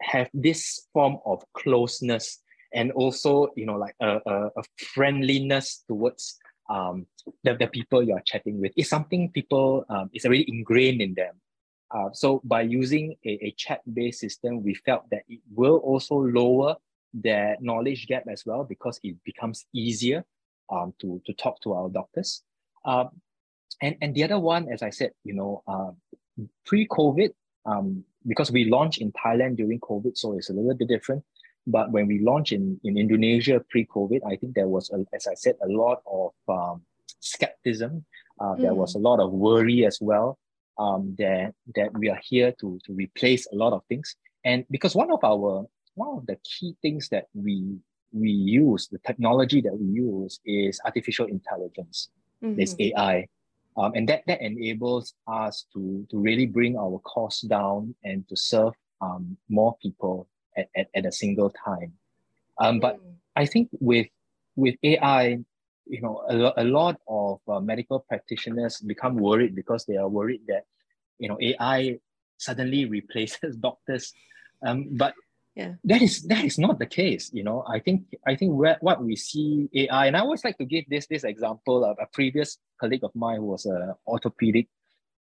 have 0.03 0.29
this 0.33 0.89
form 0.93 1.19
of 1.27 1.43
closeness 1.55 2.41
and 2.73 2.93
also 2.93 3.49
you 3.57 3.67
know 3.67 3.77
like 3.77 3.95
a, 4.01 4.21
a, 4.27 4.47
a 4.57 4.63
friendliness 4.95 5.85
towards 5.89 6.39
um, 6.69 7.07
the, 7.43 7.57
the 7.57 7.67
people 7.67 8.03
you 8.03 8.15
are 8.15 8.23
chatting 8.25 8.61
with. 8.61 8.73
Is 8.77 8.89
something 8.89 9.31
people 9.31 9.85
um, 9.89 10.11
is 10.15 10.25
already 10.25 10.47
ingrained 10.49 11.01
in 11.01 11.15
them. 11.15 11.35
Uh, 11.91 12.11
so 12.13 12.41
by 12.45 12.63
using 12.63 13.17
a, 13.27 13.31
a 13.43 13.55
chat-based 13.57 14.21
system 14.21 14.63
we 14.63 14.75
felt 14.75 15.09
that 15.11 15.23
it 15.29 15.41
will 15.53 15.79
also 15.79 16.15
lower 16.15 16.77
their 17.13 17.57
knowledge 17.61 18.07
gap 18.07 18.23
as 18.31 18.47
well 18.47 18.63
because 18.63 19.01
it 19.03 19.17
becomes 19.25 19.67
easier 19.75 20.25
um, 20.71 20.95
to, 21.01 21.21
to 21.27 21.33
talk 21.33 21.61
to 21.61 21.73
our 21.73 21.89
doctors. 21.89 22.45
Um, 22.85 23.11
and, 23.81 23.97
and 24.01 24.15
the 24.15 24.25
other 24.25 24.39
one 24.39 24.71
as 24.73 24.83
i 24.83 24.91
said 24.91 25.13
you 25.25 25.35
know 25.35 25.63
uh, 25.67 25.91
pre-covid 26.67 27.31
um, 27.67 28.05
because 28.27 28.51
we 28.51 28.65
launched 28.65 29.01
in 29.01 29.13
Thailand 29.13 29.57
during 29.57 29.81
COVID, 29.81 30.17
so 30.17 30.37
it's 30.37 30.51
a 30.51 30.53
little 30.53 30.75
bit 30.75 30.89
different. 30.89 31.25
But 31.67 31.93
when 31.93 32.07
we 32.07 32.21
launched 32.21 32.53
in, 32.53 32.81
in 32.85 32.97
Indonesia 32.97 33.65
pre-COVID, 33.71 34.21
I 34.27 34.37
think 34.37 34.55
there 34.55 34.69
was, 34.69 34.91
a, 34.91 35.05
as 35.15 35.27
I 35.27 35.35
said, 35.35 35.57
a 35.63 35.69
lot 35.69 36.03
of 36.07 36.33
um, 36.49 36.83
skepticism. 37.21 38.05
Uh, 38.41 38.55
mm. 38.55 38.63
There 38.63 38.75
was 38.75 38.95
a 38.95 38.99
lot 38.99 39.21
of 39.21 39.33
worry 39.33 39.85
as 39.85 39.99
well 40.01 40.39
um, 40.79 41.15
that, 41.19 41.55
that 41.75 41.93
we 41.93 42.09
are 42.09 42.21
here 42.23 42.53
to, 42.61 42.79
to 42.87 42.93
replace 42.93 43.47
a 43.53 43.57
lot 43.57 43.73
of 43.73 43.83
things. 43.89 44.17
And 44.45 44.65
because 44.71 44.95
one 44.95 45.11
of 45.11 45.23
our 45.23 45.67
one 45.95 46.19
of 46.19 46.27
the 46.27 46.39
key 46.45 46.75
things 46.81 47.09
that 47.11 47.27
we 47.35 47.77
we 48.13 48.31
use, 48.31 48.89
the 48.89 48.99
technology 49.07 49.61
that 49.61 49.77
we 49.77 49.87
use 49.87 50.41
is 50.45 50.81
artificial 50.85 51.27
intelligence. 51.27 52.09
Mm-hmm. 52.43 52.97
AI. 52.97 53.29
Um, 53.81 53.93
and 53.95 54.07
that, 54.11 54.25
that 54.27 54.43
enables 54.43 55.15
us 55.27 55.65
to, 55.73 56.07
to 56.11 56.19
really 56.19 56.45
bring 56.45 56.77
our 56.77 56.99
costs 56.99 57.41
down 57.41 57.95
and 58.05 58.29
to 58.29 58.37
serve 58.37 58.75
um, 59.01 59.39
more 59.49 59.75
people 59.81 60.29
at, 60.57 60.69
at, 60.77 60.89
at 60.95 61.07
a 61.07 61.13
single 61.13 61.49
time. 61.49 61.95
Um, 62.59 62.79
but 62.79 62.97
mm. 62.97 63.15
I 63.37 63.47
think 63.47 63.71
with, 63.81 64.07
with 64.55 64.75
AI, 64.83 65.39
you 65.87 66.03
know, 66.03 66.23
a, 66.29 66.63
a 66.63 66.65
lot 66.65 67.01
of 67.09 67.41
uh, 67.49 67.59
medical 67.61 68.01
practitioners 68.01 68.81
become 68.81 69.17
worried 69.17 69.55
because 69.57 69.87
they 69.87 69.97
are 69.97 70.09
worried 70.09 70.43
that, 70.49 70.65
you 71.19 71.31
know, 71.31 71.39
AI 71.41 71.99
suddenly 72.37 72.85
replaces 72.99 73.57
doctors. 73.57 74.13
Um, 74.63 74.89
but 74.93 75.15
yeah. 75.57 75.75
That 75.85 76.01
is 76.01 76.23
that 76.29 76.45
is 76.45 76.59
not 76.59 76.79
the 76.79 76.87
case 76.87 77.31
you 77.33 77.43
know. 77.43 77.65
I 77.67 77.81
think 77.81 78.05
i 78.27 78.37
think 78.37 78.53
what 78.55 79.03
we 79.03 79.17
see 79.17 79.69
ai 79.75 80.07
and 80.07 80.17
i 80.17 80.21
always 80.21 80.45
like 80.45 80.57
to 80.59 80.65
give 80.65 80.85
this 80.89 81.07
this 81.07 81.25
example 81.25 81.85
of 81.85 81.99
a 82.01 82.07
previous 82.13 82.59
colleague 82.81 83.05
of 83.05 83.11
mine 83.15 83.39
who 83.39 83.47
was 83.47 83.67
a 83.67 83.97
orthopedic 84.07 84.69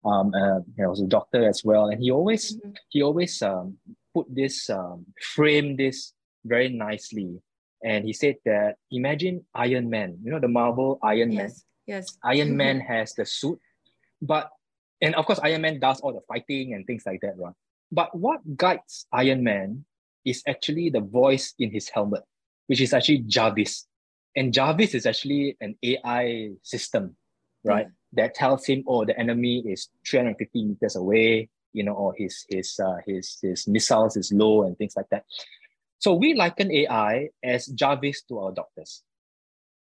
um 0.06 0.32
uh, 0.34 0.60
he 0.78 0.86
was 0.86 1.02
a 1.02 1.08
doctor 1.08 1.48
as 1.48 1.63
well 1.65 1.88
and 1.89 2.00
he 2.00 2.12
always 2.12 2.56
mm-hmm. 2.56 2.72
he 2.89 3.02
always 3.02 3.42
um 3.42 3.78
put 4.13 4.28
this 4.34 4.70
um 4.70 5.06
frame 5.36 5.76
this 5.76 6.13
very 6.46 6.70
nicely. 6.70 7.42
And 7.84 8.04
he 8.04 8.12
said 8.12 8.36
that 8.46 8.76
imagine 8.92 9.46
iron 9.56 9.89
man 9.89 10.20
you 10.24 10.32
know 10.32 10.39
the 10.39 10.52
marvel 10.52 11.00
iron 11.02 11.32
yes, 11.32 11.39
man. 11.39 11.52
Yes 11.88 12.18
iron 12.24 12.58
man 12.58 12.80
has 12.82 13.13
the 13.13 13.26
suit 13.26 13.60
but 14.22 14.52
and 15.02 15.15
of 15.15 15.26
course 15.26 15.39
iron 15.39 15.62
man 15.62 15.80
does 15.80 16.02
all 16.02 16.12
the 16.12 16.20
fighting 16.28 16.74
and 16.74 16.86
things 16.86 17.04
like 17.06 17.22
that 17.22 17.38
right? 17.38 17.56
But 17.92 18.12
what 18.12 18.42
guides 18.58 19.08
iron 19.13 19.44
man 19.44 19.86
is 20.25 20.43
actually 20.47 20.89
the 20.89 21.01
voice 21.01 21.53
in 21.60 21.71
his 21.71 21.89
helmet, 21.89 22.23
which 22.67 22.82
is 22.82 22.93
actually 22.93 23.19
Jarvis. 23.19 23.88
And 24.36 24.53
Jarvis 24.53 24.93
is 24.93 25.05
actually 25.05 25.58
an 25.60 25.75
AI 25.84 26.51
system, 26.63 27.15
right? 27.63 27.88
Mm. 27.88 27.91
That 28.13 28.36
tells 28.36 28.65
him, 28.65 28.84
oh, 28.88 29.05
the 29.05 29.17
enemy 29.19 29.60
is 29.60 29.89
350 30.08 30.65
meters 30.65 30.95
away, 30.95 31.49
you 31.73 31.84
know, 31.84 31.93
or 31.93 32.13
his 32.17 32.45
his 32.49 32.79
uh, 32.79 32.97
his 33.05 33.38
his 33.41 33.67
missiles 33.67 34.17
is 34.17 34.32
low 34.32 34.63
and 34.63 34.77
things 34.77 34.93
like 34.95 35.10
that. 35.12 35.25
So 35.99 36.13
we 36.13 36.34
liken 36.34 36.71
AI 36.71 37.29
as 37.43 37.67
Jarvis 37.67 38.23
to 38.29 38.39
our 38.39 38.51
doctors. 38.51 39.03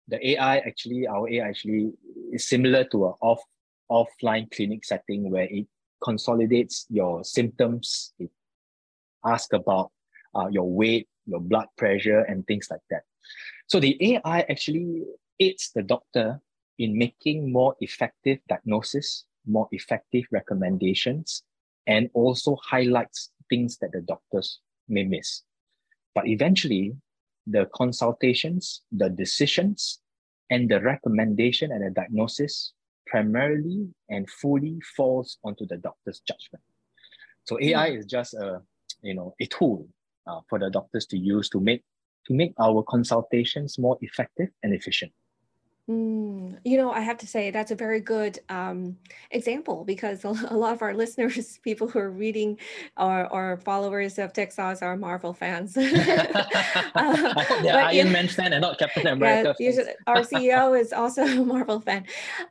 The 0.07 0.25
AI 0.31 0.57
actually, 0.57 1.07
our 1.07 1.27
AI 1.27 1.47
actually 1.47 1.91
is 2.31 2.47
similar 2.47 2.83
to 2.85 3.07
an 3.07 3.13
off 3.21 3.41
offline 3.89 4.49
clinic 4.51 4.85
setting 4.85 5.29
where 5.29 5.47
it 5.49 5.67
consolidates 6.03 6.85
your 6.89 7.23
symptoms, 7.23 8.13
it 8.19 8.29
asks 9.25 9.53
about 9.53 9.91
uh, 10.35 10.47
your 10.49 10.69
weight, 10.69 11.07
your 11.25 11.39
blood 11.39 11.67
pressure, 11.77 12.21
and 12.21 12.45
things 12.47 12.67
like 12.69 12.81
that. 12.89 13.03
So 13.67 13.79
the 13.79 13.97
AI 14.13 14.41
actually 14.41 15.03
aids 15.39 15.71
the 15.73 15.83
doctor 15.83 16.39
in 16.77 16.97
making 16.97 17.51
more 17.51 17.75
effective 17.79 18.39
diagnosis, 18.47 19.25
more 19.47 19.67
effective 19.71 20.25
recommendations, 20.31 21.43
and 21.87 22.09
also 22.13 22.57
highlights 22.63 23.31
things 23.49 23.77
that 23.77 23.91
the 23.91 24.01
doctors 24.01 24.59
may 24.87 25.03
miss. 25.03 25.43
But 26.13 26.27
eventually, 26.27 26.95
the 27.47 27.69
consultations, 27.75 28.81
the 28.91 29.09
decisions, 29.09 29.99
and 30.49 30.69
the 30.69 30.81
recommendation 30.81 31.71
and 31.71 31.85
the 31.85 31.89
diagnosis 31.89 32.73
primarily 33.07 33.87
and 34.09 34.29
fully 34.29 34.79
falls 34.95 35.37
onto 35.43 35.65
the 35.65 35.77
doctor's 35.77 36.21
judgment. 36.21 36.63
So 37.45 37.59
AI 37.61 37.89
is 37.89 38.05
just 38.05 38.33
a 38.33 38.61
you 39.01 39.13
know 39.13 39.35
a 39.39 39.45
tool 39.45 39.87
uh, 40.27 40.41
for 40.49 40.59
the 40.59 40.69
doctors 40.69 41.05
to 41.07 41.17
use 41.17 41.49
to 41.49 41.59
make 41.59 41.83
to 42.27 42.33
make 42.33 42.53
our 42.59 42.83
consultations 42.83 43.77
more 43.77 43.97
effective 44.01 44.49
and 44.63 44.73
efficient. 44.73 45.11
Mm, 45.87 46.57
you 46.63 46.77
know, 46.77 46.91
I 46.91 47.01
have 47.01 47.19
to 47.19 47.27
say 47.27 47.51
that's 47.51 47.69
a 47.69 47.75
very 47.75 47.99
good 47.99 48.39
um, 48.49 48.97
example 49.29 49.83
because 49.85 50.23
a 50.23 50.31
lot 50.31 50.73
of 50.73 50.81
our 50.81 50.95
listeners, 50.95 51.59
people 51.63 51.87
who 51.87 51.99
are 51.99 52.09
reading 52.09 52.57
or, 52.97 53.31
or 53.31 53.57
followers 53.57 54.17
of 54.17 54.33
TechSauce 54.33 54.81
are 54.81 54.97
Marvel 54.97 55.31
fans. 55.33 55.77
uh, 55.77 55.83
they're 57.61 57.77
Iron 57.77 58.11
Man 58.11 58.27
fan 58.27 58.53
and 58.53 58.61
not 58.61 58.79
Captain 58.79 59.05
America. 59.05 59.55
Yeah, 59.59 59.83
our 60.07 60.21
CEO 60.21 60.79
is 60.79 60.91
also 60.91 61.23
a 61.23 61.45
Marvel 61.45 61.79
fan. 61.79 62.05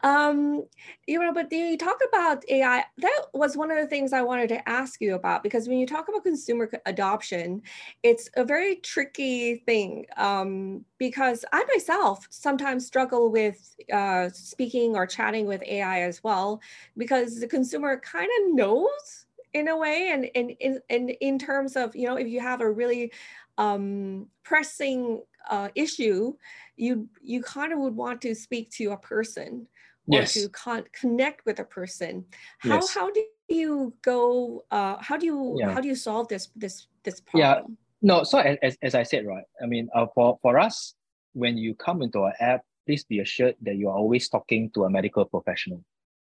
Um, 0.05 0.65
you 1.09 1.19
know, 1.19 1.33
but 1.33 1.51
you 1.51 1.77
talk 1.77 1.99
about 2.09 2.49
AI. 2.49 2.85
That 2.99 3.21
was 3.33 3.57
one 3.57 3.73
of 3.73 3.79
the 3.79 3.87
things 3.87 4.13
I 4.13 4.23
wanted 4.23 4.49
to 4.51 4.69
ask 4.69 5.01
you 5.01 5.17
about 5.17 5.43
because 5.43 5.67
when 5.67 5.79
you 5.79 5.87
talk 5.87 6.09
about 6.09 6.23
consumer 6.23 6.71
adoption, 6.87 7.63
it's 8.05 8.31
a 8.37 8.45
very 8.45 8.77
tricky 8.77 9.57
thing 9.67 10.07
um, 10.17 10.85
because 10.99 11.45
I 11.53 11.65
myself 11.75 12.27
sometimes 12.31 12.87
struggle 12.87 13.31
with 13.31 13.77
uh, 13.93 14.29
speaking 14.31 14.97
or 14.97 15.07
chatting 15.07 15.47
with 15.47 15.63
AI 15.63 16.03
as 16.03 16.23
well, 16.23 16.61
because 16.97 17.41
the 17.41 17.49
consumer 17.49 17.99
kind 17.99 18.31
of 18.41 18.55
knows 18.55 19.27
in 19.53 19.69
a 19.69 19.77
way, 19.77 20.11
and 20.13 20.25
in 20.35 20.51
in 20.51 20.81
in 20.89 21.09
in 21.09 21.39
terms 21.39 21.77
of 21.77 21.95
you 21.95 22.09
know 22.09 22.17
if 22.17 22.29
you 22.29 22.41
have 22.41 22.61
a 22.61 22.71
really 22.71 23.13
um, 23.59 24.27
pressing 24.43 25.23
uh, 25.51 25.69
issue, 25.75 26.35
you 26.77 27.09
you 27.23 27.43
kind 27.43 27.73
of 27.73 27.79
would 27.81 27.97
want 27.97 28.21
to 28.23 28.35
speak 28.35 28.71
to 28.73 28.93
a 28.93 28.97
person 28.97 29.67
or 30.09 30.21
yes. 30.21 30.35
to 30.35 30.49
con- 30.51 30.85
connect 30.93 31.47
with 31.47 31.61
a 31.61 31.65
person. 31.65 32.25
How 32.59 32.77
yes. 32.77 32.95
how 32.95 33.11
do 33.11 33.25
you 33.49 33.95
go? 34.03 34.65
Uh, 34.71 34.97
how 35.01 35.17
do 35.17 35.27
you 35.27 35.57
yeah. 35.59 35.73
how 35.73 35.81
do 35.81 35.89
you 35.89 35.95
solve 35.95 36.29
this 36.29 36.51
this 36.57 36.87
this 37.05 37.21
problem? 37.21 37.67
Yeah. 37.69 37.75
No, 38.05 38.23
so 38.23 38.39
as, 38.39 38.77
as 38.83 38.95
I 38.95 39.03
said, 39.03 39.25
right, 39.25 39.45
I 39.63 39.65
mean, 39.65 39.89
uh, 39.95 40.05
for, 40.15 40.39
for 40.43 40.59
us, 40.59 40.95
when 41.33 41.57
you 41.57 41.75
come 41.75 42.03
into 42.03 42.19
our 42.19 42.35
app, 42.39 42.61
please 42.87 43.03
be 43.03 43.21
assured 43.21 43.55
that 43.63 43.77
you 43.77 43.89
are 43.89 43.97
always 43.97 44.29
talking 44.29 44.71
to 44.75 44.85
a 44.85 44.91
medical 44.91 45.25
professional. 45.25 45.83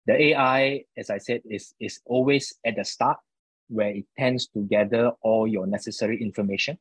The 0.05 0.21
AI, 0.21 0.83
as 0.95 1.09
I 1.09 1.17
said, 1.17 1.41
is, 1.49 1.73
is 1.79 1.99
always 2.05 2.53
at 2.63 2.75
the 2.75 2.85
start 2.85 3.17
where 3.69 3.89
it 3.89 4.05
tends 4.19 4.45
to 4.49 4.59
gather 4.69 5.13
all 5.23 5.47
your 5.47 5.65
necessary 5.65 6.21
information 6.21 6.77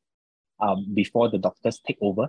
um, 0.61 0.87
before 0.93 1.31
the 1.31 1.39
doctors 1.39 1.81
take 1.87 1.97
over. 2.03 2.29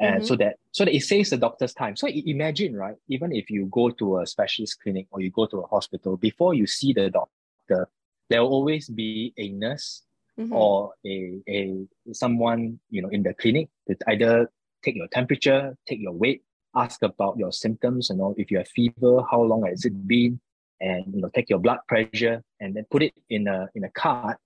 And 0.00 0.16
mm-hmm. 0.16 0.24
so 0.24 0.36
that 0.36 0.56
so 0.72 0.86
that 0.86 0.94
it 0.94 1.02
saves 1.02 1.28
the 1.28 1.36
doctor's 1.36 1.74
time. 1.74 1.94
So 1.94 2.08
imagine, 2.08 2.74
right? 2.74 2.94
Even 3.08 3.34
if 3.34 3.50
you 3.50 3.66
go 3.66 3.90
to 3.90 4.20
a 4.20 4.26
specialist 4.26 4.80
clinic 4.82 5.08
or 5.10 5.20
you 5.20 5.30
go 5.30 5.44
to 5.44 5.58
a 5.58 5.66
hospital, 5.66 6.16
before 6.16 6.54
you 6.54 6.66
see 6.66 6.94
the 6.94 7.10
doctor, 7.10 7.90
there 8.30 8.42
will 8.42 8.50
always 8.50 8.88
be 8.88 9.34
a 9.36 9.50
nurse 9.50 10.04
mm-hmm. 10.38 10.52
or 10.52 10.92
a, 11.06 11.40
a 11.48 11.86
someone 12.12 12.78
you 12.90 13.02
know 13.02 13.08
in 13.08 13.22
the 13.22 13.34
clinic 13.34 13.68
that 13.86 14.02
either 14.08 14.50
take 14.82 14.96
your 14.96 15.08
temperature, 15.08 15.76
take 15.86 16.00
your 16.00 16.12
weight, 16.12 16.42
ask 16.74 17.02
about 17.02 17.36
your 17.36 17.52
symptoms, 17.52 18.08
you 18.10 18.16
know, 18.16 18.34
if 18.36 18.50
you 18.50 18.58
have 18.58 18.68
fever, 18.68 19.22
how 19.30 19.42
long 19.42 19.66
has 19.66 19.84
it 19.84 20.06
been, 20.06 20.40
and 20.80 21.04
you 21.12 21.20
know, 21.20 21.30
take 21.34 21.50
your 21.50 21.58
blood 21.58 21.78
pressure 21.88 22.42
and 22.60 22.74
then 22.74 22.86
put 22.90 23.02
it 23.02 23.14
in 23.30 23.48
a 23.48 23.68
in 23.74 23.84
a 23.84 23.90
card, 23.90 24.36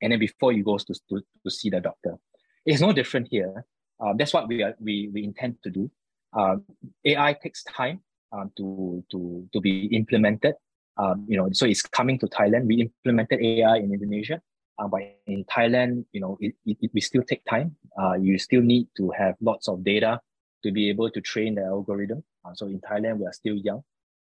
and 0.00 0.12
then 0.12 0.18
before 0.18 0.52
you 0.52 0.62
go 0.62 0.78
to, 0.78 0.94
to, 1.08 1.20
to 1.44 1.50
see 1.50 1.70
the 1.70 1.80
doctor. 1.80 2.16
It's 2.64 2.80
no 2.80 2.92
different 2.92 3.28
here. 3.30 3.64
Um, 4.00 4.16
that's 4.16 4.32
what 4.32 4.48
we 4.48 4.62
are 4.62 4.74
we, 4.80 5.10
we 5.12 5.24
intend 5.24 5.56
to 5.64 5.70
do. 5.70 5.90
Um, 6.32 6.64
AI 7.04 7.32
takes 7.42 7.64
time 7.64 8.00
um, 8.32 8.52
to 8.56 9.04
to 9.10 9.48
to 9.52 9.60
be 9.60 9.86
implemented. 9.86 10.54
Um, 10.96 11.24
you 11.28 11.36
know, 11.36 11.48
so 11.52 11.66
it's 11.66 11.82
coming 11.82 12.18
to 12.18 12.26
Thailand. 12.26 12.66
We 12.66 12.82
implemented 12.82 13.40
AI 13.40 13.76
in 13.76 13.92
Indonesia, 13.92 14.42
uh, 14.80 14.88
but 14.88 15.02
in 15.26 15.44
Thailand, 15.44 16.04
you 16.12 16.20
know, 16.20 16.38
it, 16.40 16.54
it, 16.64 16.78
it 16.80 16.90
we 16.94 17.00
still 17.00 17.22
take 17.22 17.44
time. 17.44 17.76
Uh, 18.00 18.14
you 18.14 18.38
still 18.38 18.62
need 18.62 18.88
to 18.96 19.10
have 19.10 19.34
lots 19.40 19.68
of 19.68 19.84
data 19.84 20.20
to 20.64 20.72
be 20.72 20.88
able 20.88 21.10
to 21.10 21.20
train 21.20 21.54
the 21.56 21.64
algorithm. 21.64 22.24
Uh, 22.44 22.54
so 22.54 22.66
in 22.66 22.80
Thailand, 22.80 23.18
we 23.18 23.26
are 23.26 23.32
still 23.32 23.56
young. 23.56 23.82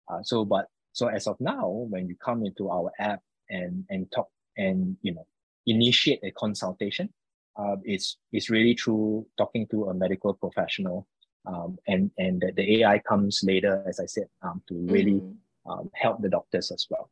Uh, 0.10 0.22
so, 0.24 0.44
but 0.44 0.66
so 0.92 1.08
as 1.08 1.26
of 1.28 1.38
now, 1.40 1.70
when 1.90 2.08
you 2.08 2.16
come 2.24 2.46
into 2.46 2.70
our 2.70 2.92
app 3.00 3.22
and 3.50 3.86
and 3.90 4.12
talk 4.12 4.28
and 4.58 4.98
you 5.02 5.14
know 5.14 5.26
initiate 5.66 6.20
a 6.24 6.32
consultation, 6.32 7.10
uh, 7.56 7.78
it's 7.84 8.18
it's 8.34 8.50
really 8.50 8.74
through 8.76 9.26
talking 9.38 9.68
to 9.68 9.86
a 9.86 9.94
medical 9.94 10.34
professional, 10.34 11.08
um, 11.46 11.78
and 11.88 12.12
and 12.18 12.42
the, 12.42 12.52
the 12.52 12.82
AI 12.82 13.00
comes 13.00 13.40
later, 13.44 13.86
as 13.88 14.02
I 14.02 14.06
said, 14.06 14.28
um, 14.42 14.62
to 14.68 14.76
really 14.90 15.22
mm. 15.22 15.36
um, 15.66 15.90
help 15.96 16.22
the 16.22 16.30
doctors 16.30 16.72
as 16.72 16.86
well. 16.90 17.10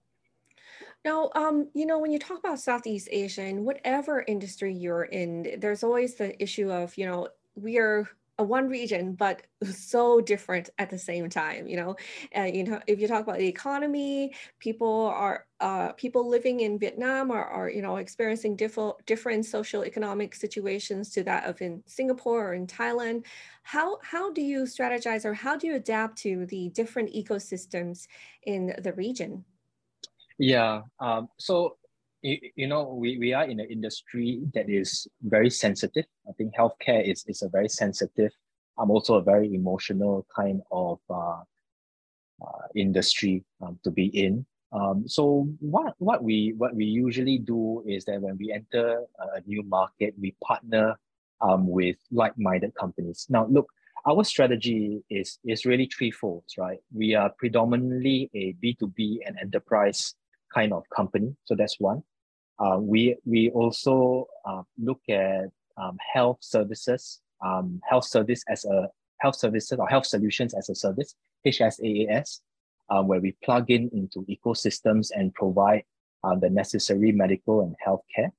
Now, 1.05 1.29
um, 1.35 1.69
you 1.73 1.85
know, 1.85 1.97
when 1.99 2.11
you 2.11 2.19
talk 2.19 2.39
about 2.39 2.59
Southeast 2.59 3.07
Asia, 3.11 3.45
in 3.45 3.63
whatever 3.63 4.23
industry 4.27 4.73
you're 4.73 5.03
in, 5.03 5.55
there's 5.59 5.83
always 5.83 6.15
the 6.15 6.41
issue 6.41 6.71
of, 6.71 6.97
you 6.97 7.05
know, 7.05 7.29
we 7.55 7.77
are 7.77 8.07
a 8.37 8.43
one 8.43 8.67
region, 8.69 9.13
but 9.15 9.43
so 9.71 10.19
different 10.21 10.69
at 10.77 10.89
the 10.89 10.97
same 10.97 11.29
time. 11.29 11.67
You 11.67 11.77
know, 11.77 11.95
uh, 12.37 12.43
you 12.43 12.63
know, 12.65 12.81
if 12.87 12.99
you 12.99 13.07
talk 13.07 13.23
about 13.23 13.37
the 13.37 13.47
economy, 13.47 14.33
people 14.59 15.07
are 15.07 15.45
uh, 15.61 15.91
people 15.93 16.27
living 16.29 16.61
in 16.61 16.79
Vietnam 16.79 17.31
are, 17.31 17.45
are 17.45 17.69
you 17.69 17.81
know 17.81 17.97
experiencing 17.97 18.55
different 18.55 18.95
different 19.05 19.45
social 19.45 19.83
economic 19.85 20.35
situations 20.35 21.09
to 21.11 21.23
that 21.23 21.45
of 21.45 21.61
in 21.61 21.83
Singapore 21.85 22.49
or 22.49 22.53
in 22.53 22.67
Thailand. 22.67 23.25
How 23.63 23.99
how 24.03 24.31
do 24.31 24.41
you 24.41 24.63
strategize 24.63 25.25
or 25.25 25.33
how 25.33 25.57
do 25.57 25.67
you 25.67 25.75
adapt 25.75 26.17
to 26.19 26.45
the 26.45 26.69
different 26.69 27.13
ecosystems 27.13 28.07
in 28.43 28.73
the 28.81 28.93
region? 28.93 29.45
Yeah. 30.39 30.83
Um, 30.99 31.27
so 31.37 31.75
you, 32.21 32.39
you 32.55 32.67
know, 32.67 32.93
we, 32.93 33.17
we 33.17 33.33
are 33.33 33.43
in 33.43 33.59
an 33.59 33.67
industry 33.69 34.41
that 34.53 34.69
is 34.69 35.07
very 35.21 35.49
sensitive. 35.49 36.05
I 36.27 36.31
think 36.33 36.53
healthcare 36.57 37.05
is, 37.05 37.25
is 37.27 37.41
a 37.41 37.49
very 37.49 37.69
sensitive, 37.69 38.31
um, 38.77 38.89
also 38.89 39.15
a 39.15 39.21
very 39.21 39.53
emotional 39.53 40.25
kind 40.33 40.61
of 40.71 40.99
uh, 41.09 41.41
uh, 42.41 42.67
industry 42.75 43.43
um, 43.61 43.79
to 43.83 43.91
be 43.91 44.05
in. 44.07 44.45
Um, 44.71 45.07
so 45.07 45.49
what, 45.59 45.95
what 45.97 46.23
we 46.23 46.53
what 46.55 46.75
we 46.75 46.85
usually 46.85 47.39
do 47.39 47.83
is 47.87 48.05
that 48.05 48.21
when 48.21 48.37
we 48.37 48.53
enter 48.53 49.01
a 49.19 49.41
new 49.47 49.63
market, 49.63 50.13
we 50.21 50.35
partner 50.43 50.95
um, 51.41 51.67
with 51.67 51.95
like-minded 52.11 52.75
companies. 52.75 53.25
Now, 53.29 53.47
look, 53.47 53.67
our 54.05 54.23
strategy 54.23 55.01
is 55.09 55.39
is 55.43 55.65
really 55.65 55.87
threefold, 55.87 56.43
right? 56.55 56.77
We 56.93 57.15
are 57.15 57.31
predominantly 57.31 58.29
a 58.35 58.55
B2B 58.63 59.21
and 59.25 59.37
enterprise 59.41 60.13
kind 60.53 60.73
of 60.73 60.83
company. 60.95 61.35
So 61.45 61.55
that's 61.55 61.79
one. 61.79 62.03
Uh, 62.59 62.77
we, 62.79 63.15
we 63.25 63.49
also 63.51 64.27
uh, 64.45 64.63
look 64.77 65.01
at 65.09 65.45
um, 65.77 65.97
health 66.13 66.39
services, 66.41 67.21
um, 67.43 67.79
health 67.89 68.05
service 68.05 68.43
as 68.49 68.65
a 68.65 68.89
health 69.19 69.35
services 69.35 69.77
or 69.77 69.87
health 69.87 70.05
solutions 70.05 70.53
as 70.53 70.69
a 70.69 70.75
service, 70.75 71.15
HSAAS, 71.45 72.39
uh, 72.89 73.01
where 73.03 73.19
we 73.19 73.35
plug 73.43 73.69
in 73.69 73.89
into 73.93 74.25
ecosystems 74.25 75.11
and 75.13 75.33
provide 75.33 75.83
uh, 76.23 76.35
the 76.35 76.49
necessary 76.49 77.11
medical 77.11 77.61
and 77.61 77.75
health 77.79 78.01
care, 78.13 78.31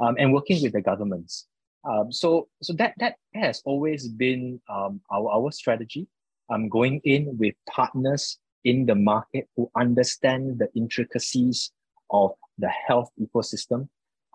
um, 0.00 0.16
and 0.18 0.32
working 0.32 0.62
with 0.62 0.72
the 0.72 0.82
governments. 0.82 1.46
Um, 1.84 2.12
so, 2.12 2.48
so 2.62 2.72
that 2.74 2.94
that 2.98 3.16
has 3.34 3.62
always 3.64 4.08
been 4.08 4.60
um, 4.68 5.00
our, 5.10 5.30
our 5.30 5.50
strategy. 5.50 6.06
Um, 6.50 6.68
going 6.68 7.00
in 7.04 7.38
with 7.38 7.54
partners 7.70 8.38
in 8.64 8.86
the 8.86 8.94
market 8.94 9.48
who 9.56 9.70
understand 9.76 10.58
the 10.58 10.68
intricacies 10.74 11.72
of 12.10 12.32
the 12.58 12.68
health 12.68 13.10
ecosystem. 13.20 13.88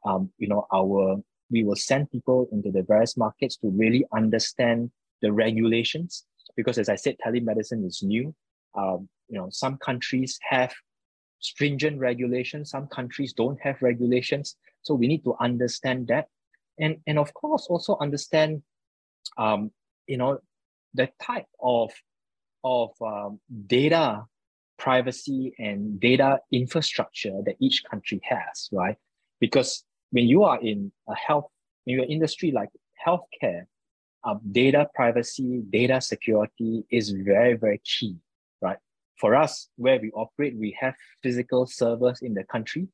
Um, 0.06 0.32
you 0.38 0.48
know, 0.48 0.68
our 0.74 1.18
we 1.50 1.64
will 1.64 1.76
send 1.76 2.12
people 2.12 2.48
into 2.52 2.72
the 2.72 2.84
various 2.84 3.16
markets 3.16 3.56
to 3.58 3.70
really 3.70 4.06
understand 4.14 4.92
the 5.22 5.32
regulations 5.32 6.26
because, 6.56 6.78
as 6.78 6.90
I 6.90 6.96
said, 6.96 7.16
telemedicine 7.26 7.86
is 7.86 8.04
new. 8.04 8.36
Um, 8.76 9.08
you 9.30 9.40
know, 9.40 9.48
some 9.50 9.78
countries 9.78 10.38
have 10.42 10.74
stringent 11.40 12.00
regulations, 12.00 12.72
some 12.72 12.88
countries 12.88 13.34
don't 13.34 13.60
have 13.62 13.82
regulations. 13.82 14.56
So 14.82 14.94
we 14.94 15.08
need 15.08 15.24
to 15.24 15.36
understand 15.40 16.08
that, 16.08 16.28
and 16.80 16.98
and 17.08 17.18
of 17.18 17.34
course 17.34 17.68
also 17.70 17.98
understand, 18.02 18.64
um, 19.38 19.72
you 20.08 20.18
know, 20.18 20.40
the 20.94 21.10
type 21.22 21.48
of 21.62 21.92
of 22.68 22.90
um, 23.02 23.40
data 23.68 24.26
privacy 24.78 25.54
and 25.58 26.00
data 26.00 26.40
infrastructure 26.52 27.42
that 27.46 27.56
each 27.60 27.84
country 27.90 28.20
has, 28.24 28.70
right? 28.72 28.98
Because 29.40 29.84
when 30.12 30.28
you 30.28 30.44
are 30.44 30.60
in 30.62 30.92
a 31.08 31.16
health, 31.16 31.50
in 31.86 31.96
your 31.98 32.06
industry 32.06 32.52
like 32.52 32.70
healthcare, 33.06 33.64
um, 34.24 34.42
data 34.52 34.88
privacy, 34.94 35.64
data 35.70 36.02
security 36.02 36.84
is 36.92 37.12
very, 37.12 37.56
very 37.56 37.82
key, 37.86 38.18
right? 38.62 38.78
For 39.16 39.36
us, 39.36 39.70
where 39.78 40.00
we 40.00 40.12
operate, 40.12 40.56
we 40.58 40.78
have 40.80 40.96
physical 41.24 41.66
servers 41.66 42.22
in 42.22 42.34
the 42.34 42.44
country. 42.44 42.88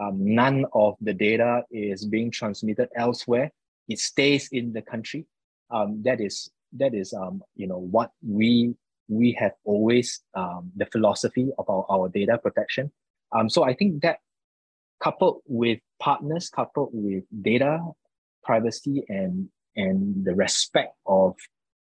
Um, 0.00 0.34
none 0.34 0.64
of 0.72 0.94
the 1.00 1.14
data 1.14 1.62
is 1.70 2.04
being 2.04 2.30
transmitted 2.30 2.88
elsewhere. 2.96 3.50
It 3.88 3.98
stays 3.98 4.48
in 4.52 4.72
the 4.72 4.82
country. 4.82 5.26
Um, 5.70 6.02
that 6.04 6.20
is 6.20 6.50
that 6.72 6.94
is 6.94 7.12
um, 7.12 7.42
you 7.56 7.66
know 7.66 7.78
what 7.78 8.10
we 8.22 8.74
we 9.08 9.32
have 9.38 9.52
always 9.64 10.20
um, 10.34 10.70
the 10.76 10.86
philosophy 10.86 11.48
of 11.58 11.68
our, 11.68 11.86
our 11.88 12.08
data 12.08 12.38
protection. 12.38 12.90
Um, 13.32 13.48
so 13.48 13.64
I 13.64 13.74
think 13.74 14.02
that 14.02 14.18
coupled 15.02 15.42
with 15.46 15.78
partners, 16.00 16.48
coupled 16.48 16.90
with 16.92 17.24
data 17.42 17.80
privacy 18.44 19.04
and 19.08 19.48
and 19.76 20.24
the 20.24 20.34
respect 20.34 20.94
of 21.06 21.34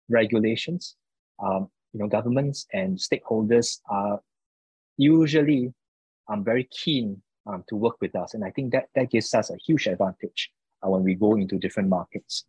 regulations, 0.10 0.96
um, 1.44 1.70
you 1.94 2.00
know, 2.00 2.08
governments 2.08 2.66
and 2.74 2.98
stakeholders 2.98 3.80
are 3.90 4.20
usually 4.98 5.74
um, 6.28 6.44
very 6.44 6.68
keen 6.72 7.22
um, 7.48 7.64
to 7.70 7.76
work 7.76 7.96
with 8.02 8.16
us. 8.16 8.34
And 8.34 8.44
I 8.44 8.52
think 8.52 8.74
that, 8.74 8.86
that 8.96 9.12
gives 9.12 9.34
us 9.34 9.50
a 9.50 9.56
huge 9.66 9.88
advantage 9.88 10.52
uh, 10.86 10.90
when 10.90 11.04
we 11.04 11.16
go 11.16 11.36
into 11.36 11.58
different 11.58 11.88
markets. 11.88 12.46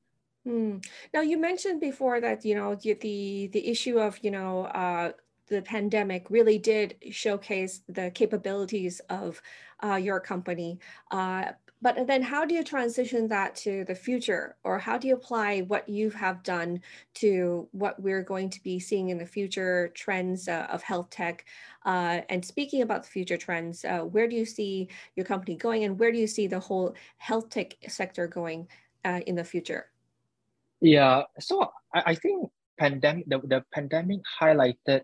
Mm. 0.47 0.85
Now 1.13 1.23
you 1.23 1.39
mentioned 1.39 1.81
before 1.81 2.21
that 2.21 2.45
you 2.45 2.55
know 2.55 2.77
the 2.77 3.49
the, 3.53 3.69
issue 3.69 3.99
of 3.99 4.19
you 4.23 4.31
know 4.31 4.67
uh, 4.67 5.13
the 5.49 5.63
pandemic 5.63 6.31
really 6.31 6.59
did 6.59 6.97
showcase 7.11 7.83
the 7.89 8.11
capabilities 8.13 9.01
of 9.11 9.43
uh, 9.83 9.97
your 9.97 10.21
company. 10.21 10.79
Uh, 11.11 11.47
but 11.83 12.07
then 12.07 12.23
how 12.23 12.45
do 12.45 12.55
you 12.55 12.65
transition 12.65 13.29
that 13.29 13.55
to 13.57 13.85
the 13.85 13.95
future 13.95 14.57
or 14.65 14.79
how 14.79 14.97
do 14.97 15.07
you 15.09 15.15
apply 15.15 15.61
what 15.61 15.89
you 15.89 16.11
have 16.11 16.43
done 16.43 16.81
to 17.15 17.69
what 17.73 18.01
we're 18.03 18.23
going 18.23 18.49
to 18.51 18.63
be 18.63 18.81
seeing 18.81 19.11
in 19.11 19.19
the 19.19 19.27
future 19.27 19.93
trends 19.95 20.49
uh, 20.49 20.67
of 20.71 20.83
health 20.83 21.11
tech? 21.11 21.45
Uh, 21.85 22.23
and 22.31 22.45
speaking 22.45 22.81
about 22.81 23.03
the 23.03 23.11
future 23.11 23.37
trends, 23.37 23.85
uh, 23.85 23.99
where 24.01 24.27
do 24.27 24.35
you 24.35 24.47
see 24.47 24.89
your 25.17 25.27
company 25.27 25.55
going 25.55 25.85
and 25.85 25.99
where 25.99 26.11
do 26.11 26.19
you 26.19 26.27
see 26.27 26.47
the 26.47 26.61
whole 26.61 26.95
health 27.19 27.51
tech 27.51 27.77
sector 27.89 28.27
going 28.27 28.67
uh, 29.05 29.21
in 29.27 29.35
the 29.35 29.45
future? 29.45 29.87
Yeah, 30.81 31.23
so 31.41 31.71
I, 31.95 32.03
I 32.07 32.15
think 32.15 32.51
pandemic 32.79 33.25
the, 33.29 33.39
the 33.41 33.65
pandemic 33.73 34.21
highlighted 34.41 35.03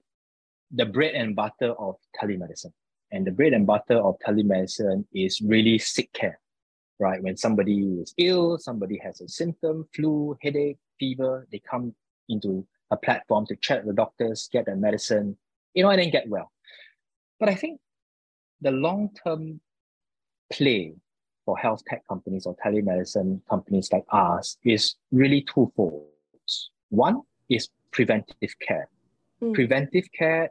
the 0.71 0.87
bread 0.87 1.15
and 1.15 1.37
butter 1.37 1.73
of 1.73 1.97
telemedicine. 2.21 2.73
And 3.11 3.27
the 3.27 3.31
bread 3.31 3.53
and 3.53 3.67
butter 3.67 3.99
of 3.99 4.17
telemedicine 4.27 5.05
is 5.15 5.41
really 5.43 5.79
sick 5.79 6.13
care, 6.15 6.41
right? 6.99 7.23
When 7.23 7.37
somebody 7.37 8.01
is 8.01 8.15
ill, 8.17 8.59
somebody 8.59 8.99
has 9.05 9.21
a 9.21 9.29
symptom, 9.29 9.87
flu, 9.95 10.37
headache, 10.41 10.79
fever, 10.99 11.47
they 11.53 11.59
come 11.59 11.95
into 12.29 12.67
a 12.91 12.97
platform 12.97 13.47
to 13.47 13.57
chat 13.57 13.85
with 13.85 13.95
the 13.95 14.03
doctors, 14.03 14.49
get 14.51 14.67
their 14.67 14.77
medicine, 14.77 15.37
you 15.75 15.83
know, 15.83 15.91
and 15.91 16.01
then 16.01 16.11
get 16.11 16.29
well. 16.29 16.51
But 17.39 17.51
I 17.51 17.55
think 17.55 17.81
the 18.61 18.71
long-term 18.71 19.61
play 20.51 20.95
for 21.45 21.57
health 21.59 21.83
tech 21.87 22.03
companies 22.09 22.47
or 22.47 22.57
telemedicine 22.65 23.41
companies 23.49 23.91
like 23.93 24.05
ours 24.11 24.59
is 24.65 24.95
really 25.11 25.43
twofold. 25.43 26.07
One 26.91 27.23
is 27.49 27.69
preventive 27.91 28.59
care. 28.67 28.89
Mm. 29.43 29.55
Preventive 29.55 30.05
care 30.17 30.51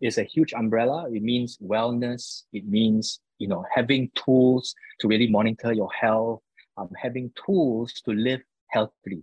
is 0.00 0.18
a 0.18 0.24
huge 0.24 0.52
umbrella. 0.52 1.08
It 1.10 1.22
means 1.22 1.58
wellness. 1.58 2.44
It 2.52 2.66
means 2.66 3.20
you 3.38 3.48
know 3.48 3.64
having 3.74 4.10
tools 4.14 4.74
to 5.00 5.08
really 5.08 5.28
monitor 5.28 5.72
your 5.72 5.90
health, 5.92 6.42
um, 6.76 6.90
having 6.96 7.32
tools 7.44 7.92
to 8.04 8.12
live 8.12 8.40
healthily. 8.68 9.22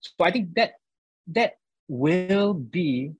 So 0.00 0.24
I 0.24 0.30
think 0.30 0.54
that 0.54 0.72
that 1.28 1.54
will 1.88 2.54
be 2.54 3.12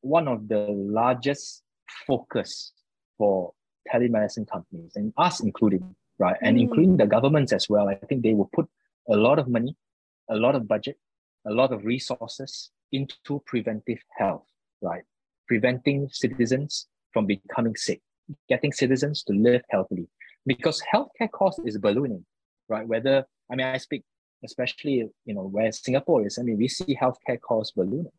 one 0.00 0.28
of 0.28 0.48
the 0.48 0.66
largest 0.68 1.62
focus 2.06 2.72
for 3.18 3.52
telemedicine 3.92 4.48
companies 4.48 4.92
and 4.96 5.12
us 5.16 5.40
including 5.40 5.94
right? 6.18 6.36
And 6.42 6.56
mm. 6.56 6.62
including 6.62 6.96
the 6.96 7.06
governments 7.06 7.52
as 7.52 7.68
well. 7.68 7.88
I 7.88 7.94
think 7.94 8.22
they 8.22 8.34
will 8.34 8.50
put 8.52 8.68
a 9.08 9.16
lot 9.16 9.38
of 9.38 9.48
money, 9.48 9.76
a 10.30 10.36
lot 10.36 10.54
of 10.54 10.66
budget, 10.66 10.96
a 11.46 11.52
lot 11.52 11.72
of 11.72 11.84
resources 11.84 12.70
into 12.92 13.42
preventive 13.46 13.98
health, 14.16 14.46
right? 14.80 15.02
Preventing 15.46 16.08
citizens 16.12 16.86
from 17.12 17.26
becoming 17.26 17.76
sick, 17.76 18.00
getting 18.48 18.72
citizens 18.72 19.22
to 19.24 19.32
live 19.32 19.62
healthily. 19.70 20.08
Because 20.46 20.82
healthcare 20.92 21.30
cost 21.30 21.60
is 21.64 21.78
ballooning, 21.78 22.24
right? 22.68 22.86
Whether, 22.86 23.24
I 23.50 23.56
mean, 23.56 23.66
I 23.66 23.78
speak 23.78 24.04
especially, 24.44 25.08
you 25.24 25.34
know, 25.34 25.42
where 25.42 25.70
Singapore 25.72 26.26
is, 26.26 26.38
I 26.38 26.42
mean, 26.42 26.58
we 26.58 26.68
see 26.68 26.96
healthcare 27.00 27.40
costs 27.40 27.72
ballooning, 27.74 28.12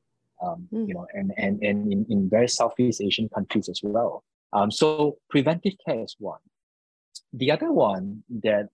um, 0.43 0.67
mm. 0.73 0.87
you 0.87 0.93
know, 0.93 1.07
and, 1.13 1.31
and, 1.37 1.61
and 1.63 1.91
in, 1.91 2.05
in 2.09 2.29
very 2.29 2.47
Southeast 2.47 3.01
Asian 3.01 3.29
countries 3.29 3.69
as 3.69 3.81
well. 3.83 4.23
Um, 4.53 4.71
so 4.71 5.17
preventive 5.29 5.73
care 5.85 6.03
is 6.03 6.15
one. 6.19 6.39
The 7.37 7.51
other 7.51 7.71
one 7.71 8.23
that 8.41 8.69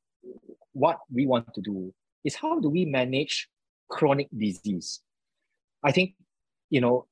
what 0.72 1.00
we 1.12 1.28
want 1.28 1.54
to 1.54 1.62
do 1.62 1.94
is 2.24 2.36
how 2.36 2.60
do 2.60 2.70
we 2.70 2.86
manage 2.86 3.50
chronic 3.90 4.28
disease? 4.36 5.02
I 5.84 5.92
think, 5.92 6.16
you 6.70 6.80
know, 6.80 7.08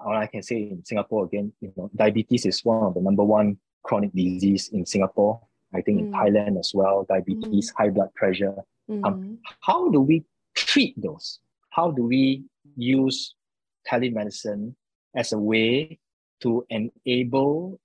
I 0.00 0.26
can 0.26 0.42
say 0.42 0.56
in 0.56 0.84
Singapore 0.84 1.26
again, 1.26 1.52
you 1.60 1.72
know, 1.76 1.90
diabetes 1.94 2.46
is 2.46 2.64
one 2.64 2.84
of 2.84 2.94
the 2.94 3.00
number 3.00 3.22
one 3.22 3.58
chronic 3.82 4.12
disease 4.12 4.70
in 4.72 4.86
Singapore. 4.86 5.40
I 5.74 5.82
think 5.82 6.00
mm. 6.00 6.04
in 6.06 6.12
Thailand 6.12 6.58
as 6.58 6.72
well, 6.74 7.04
diabetes, 7.08 7.70
mm. 7.70 7.74
high 7.76 7.90
blood 7.90 8.14
pressure. 8.14 8.54
Mm. 8.90 9.04
Um, 9.04 9.38
how 9.60 9.90
do 9.90 10.00
we 10.00 10.24
treat 10.54 11.00
those? 11.00 11.40
How 11.70 11.90
do 11.90 12.04
we 12.04 12.44
use 12.76 13.34
telemedicine 13.90 14.74
as 15.14 15.32
a 15.32 15.38
way 15.38 15.98
to 16.40 16.64
enable 16.70 17.78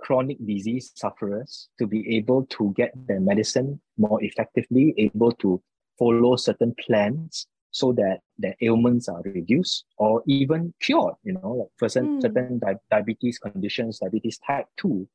chronic 0.00 0.38
disease 0.44 0.92
sufferers 0.94 1.68
to 1.78 1.86
be 1.86 2.16
able 2.16 2.46
to 2.46 2.72
get 2.76 2.92
their 3.06 3.20
medicine 3.20 3.80
more 3.98 4.22
effectively, 4.22 4.94
able 4.98 5.32
to 5.32 5.62
follow 5.98 6.36
certain 6.36 6.74
plans 6.84 7.46
so 7.70 7.92
that 7.92 8.20
their 8.38 8.56
ailments 8.62 9.08
are 9.08 9.22
reduced 9.24 9.84
or 9.96 10.22
even 10.26 10.74
cured. 10.80 11.14
You 11.22 11.34
know, 11.34 11.52
like 11.52 11.68
for 11.76 11.88
certain, 11.88 12.18
mm. 12.18 12.22
certain 12.22 12.58
di- 12.58 12.74
diabetes 12.90 13.38
conditions, 13.38 13.98
diabetes 13.98 14.38
type 14.38 14.66
2 14.78 15.06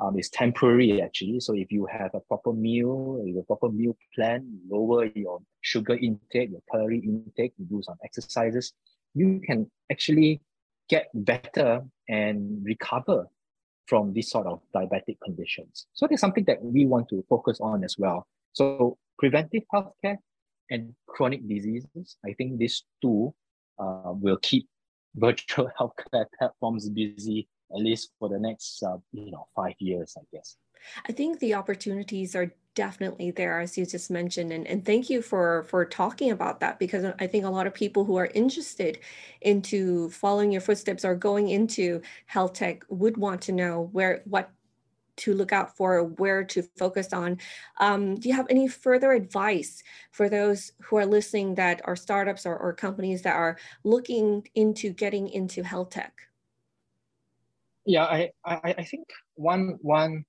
um, 0.00 0.18
is 0.18 0.28
temporary 0.30 1.02
actually. 1.02 1.40
So 1.40 1.54
if 1.54 1.72
you 1.72 1.86
have 1.86 2.10
a 2.14 2.20
proper 2.20 2.52
meal, 2.52 3.24
a 3.26 3.42
proper 3.42 3.68
meal 3.68 3.96
plan, 4.14 4.60
lower 4.70 5.06
your 5.06 5.40
sugar 5.60 5.94
intake, 5.94 6.50
your 6.50 6.62
calorie 6.70 7.00
intake, 7.00 7.52
you 7.58 7.64
do 7.64 7.82
some 7.82 7.96
exercises, 8.04 8.72
you 9.14 9.40
can 9.44 9.70
actually 9.90 10.40
get 10.88 11.08
better 11.14 11.82
and 12.08 12.64
recover 12.64 13.26
from 13.88 14.12
this 14.12 14.30
sort 14.30 14.46
of 14.46 14.60
diabetic 14.74 15.16
conditions. 15.24 15.86
So 15.94 16.06
there's 16.06 16.20
something 16.20 16.44
that 16.44 16.62
we 16.62 16.86
want 16.86 17.08
to 17.08 17.24
focus 17.28 17.58
on 17.60 17.84
as 17.84 17.96
well. 17.98 18.26
So 18.52 18.98
preventive 19.18 19.62
healthcare 19.74 20.18
and 20.70 20.94
chronic 21.06 21.48
diseases, 21.48 22.16
I 22.24 22.34
think 22.34 22.58
these 22.58 22.84
two 23.00 23.34
uh, 23.78 24.12
will 24.12 24.38
keep 24.42 24.68
virtual 25.14 25.70
healthcare 25.80 26.26
platforms 26.38 26.88
busy 26.90 27.48
at 27.74 27.80
least 27.80 28.12
for 28.18 28.28
the 28.28 28.38
next 28.38 28.82
uh, 28.82 28.96
you 29.12 29.30
know 29.30 29.46
five 29.54 29.74
years, 29.78 30.16
I 30.16 30.24
guess. 30.32 30.56
I 31.08 31.12
think 31.12 31.38
the 31.40 31.54
opportunities 31.54 32.34
are 32.34 32.52
definitely 32.78 33.32
there 33.32 33.58
as 33.58 33.76
you 33.76 33.84
just 33.84 34.08
mentioned 34.08 34.52
and, 34.52 34.64
and 34.68 34.84
thank 34.86 35.10
you 35.10 35.20
for 35.20 35.64
for 35.64 35.84
talking 35.84 36.30
about 36.30 36.60
that 36.60 36.78
because 36.78 37.04
i 37.18 37.26
think 37.26 37.44
a 37.44 37.50
lot 37.50 37.66
of 37.66 37.74
people 37.74 38.04
who 38.04 38.14
are 38.14 38.30
interested 38.34 39.00
into 39.40 40.08
following 40.10 40.52
your 40.52 40.60
footsteps 40.60 41.04
or 41.04 41.16
going 41.16 41.48
into 41.48 42.00
health 42.26 42.52
tech 42.52 42.84
would 42.88 43.16
want 43.16 43.40
to 43.40 43.50
know 43.50 43.88
where 43.90 44.22
what 44.26 44.52
to 45.16 45.34
look 45.34 45.52
out 45.52 45.76
for, 45.76 46.04
where 46.04 46.44
to 46.44 46.62
focus 46.78 47.12
on. 47.12 47.38
Um, 47.80 48.14
do 48.14 48.28
you 48.28 48.36
have 48.36 48.46
any 48.48 48.68
further 48.68 49.10
advice 49.10 49.82
for 50.12 50.28
those 50.28 50.70
who 50.80 50.96
are 50.96 51.06
listening 51.06 51.56
that 51.56 51.80
are 51.86 51.96
startups 51.96 52.46
or, 52.46 52.56
or 52.56 52.72
companies 52.72 53.22
that 53.22 53.34
are 53.34 53.58
looking 53.82 54.46
into 54.54 54.90
getting 54.90 55.28
into 55.28 55.64
health 55.64 55.90
tech? 55.90 56.12
Yeah, 57.84 58.04
I, 58.04 58.30
I, 58.44 58.74
I 58.78 58.84
think 58.84 59.08
one 59.34 59.78
one 59.82 60.24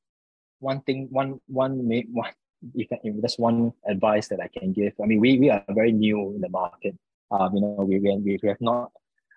one 0.59 0.81
thing 0.81 1.07
one 1.09 1.39
one 1.47 1.87
one 2.11 2.31
if, 2.75 2.87
if 3.03 3.21
there's 3.21 3.37
one 3.37 3.73
advice 3.87 4.27
that 4.29 4.39
I 4.41 4.47
can 4.47 4.73
give. 4.73 4.93
I 5.01 5.05
mean, 5.05 5.19
we 5.19 5.39
we 5.39 5.49
are 5.49 5.63
very 5.69 5.91
new 5.91 6.33
in 6.35 6.41
the 6.41 6.49
market. 6.49 6.95
Um, 7.31 7.55
you 7.55 7.61
know, 7.61 7.85
we 7.87 7.99
we, 7.99 8.39
we 8.41 8.49
have 8.49 8.61
not 8.61 8.91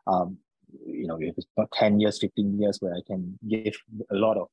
um, 0.06 0.38
you 0.86 1.06
know, 1.06 1.18
if 1.20 1.36
it's 1.36 1.46
about 1.56 1.70
10 1.72 2.00
years, 2.00 2.18
15 2.18 2.60
years 2.60 2.78
where 2.80 2.94
I 2.94 3.00
can 3.06 3.38
give 3.48 3.74
a 4.10 4.14
lot 4.14 4.36
of 4.36 4.48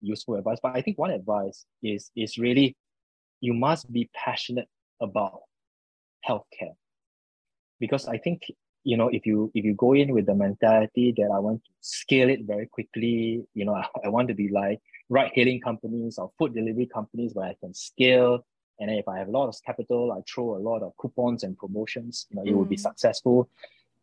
useful 0.00 0.36
advice. 0.36 0.58
But 0.62 0.76
I 0.76 0.82
think 0.82 0.98
one 0.98 1.10
advice 1.10 1.64
is 1.82 2.10
is 2.16 2.38
really 2.38 2.76
you 3.40 3.54
must 3.54 3.92
be 3.92 4.10
passionate 4.14 4.68
about 5.00 5.40
healthcare. 6.28 6.74
Because 7.80 8.06
I 8.06 8.18
think, 8.18 8.42
you 8.84 8.96
know, 8.96 9.08
if 9.08 9.26
you 9.26 9.50
if 9.54 9.64
you 9.64 9.74
go 9.74 9.94
in 9.94 10.12
with 10.12 10.26
the 10.26 10.34
mentality 10.34 11.14
that 11.16 11.30
I 11.34 11.38
want 11.38 11.64
to 11.64 11.70
scale 11.80 12.28
it 12.28 12.40
very 12.44 12.66
quickly, 12.66 13.44
you 13.54 13.64
know, 13.64 13.74
I, 13.74 13.86
I 14.04 14.08
want 14.08 14.28
to 14.28 14.34
be 14.34 14.48
like 14.48 14.80
ride 15.08 15.32
hailing 15.34 15.60
companies 15.60 16.18
or 16.18 16.30
food 16.38 16.54
delivery 16.54 16.86
companies 16.86 17.34
where 17.34 17.48
I 17.48 17.56
can 17.60 17.74
scale. 17.74 18.44
And 18.80 18.90
if 18.90 19.06
I 19.08 19.18
have 19.18 19.28
a 19.28 19.30
lot 19.30 19.48
of 19.48 19.56
capital, 19.64 20.12
I 20.12 20.20
throw 20.28 20.56
a 20.56 20.58
lot 20.58 20.82
of 20.82 20.92
coupons 21.00 21.42
and 21.44 21.56
promotions, 21.56 22.26
you 22.30 22.36
know, 22.36 22.42
it 22.42 22.52
mm. 22.52 22.56
will 22.56 22.64
be 22.64 22.76
successful. 22.76 23.48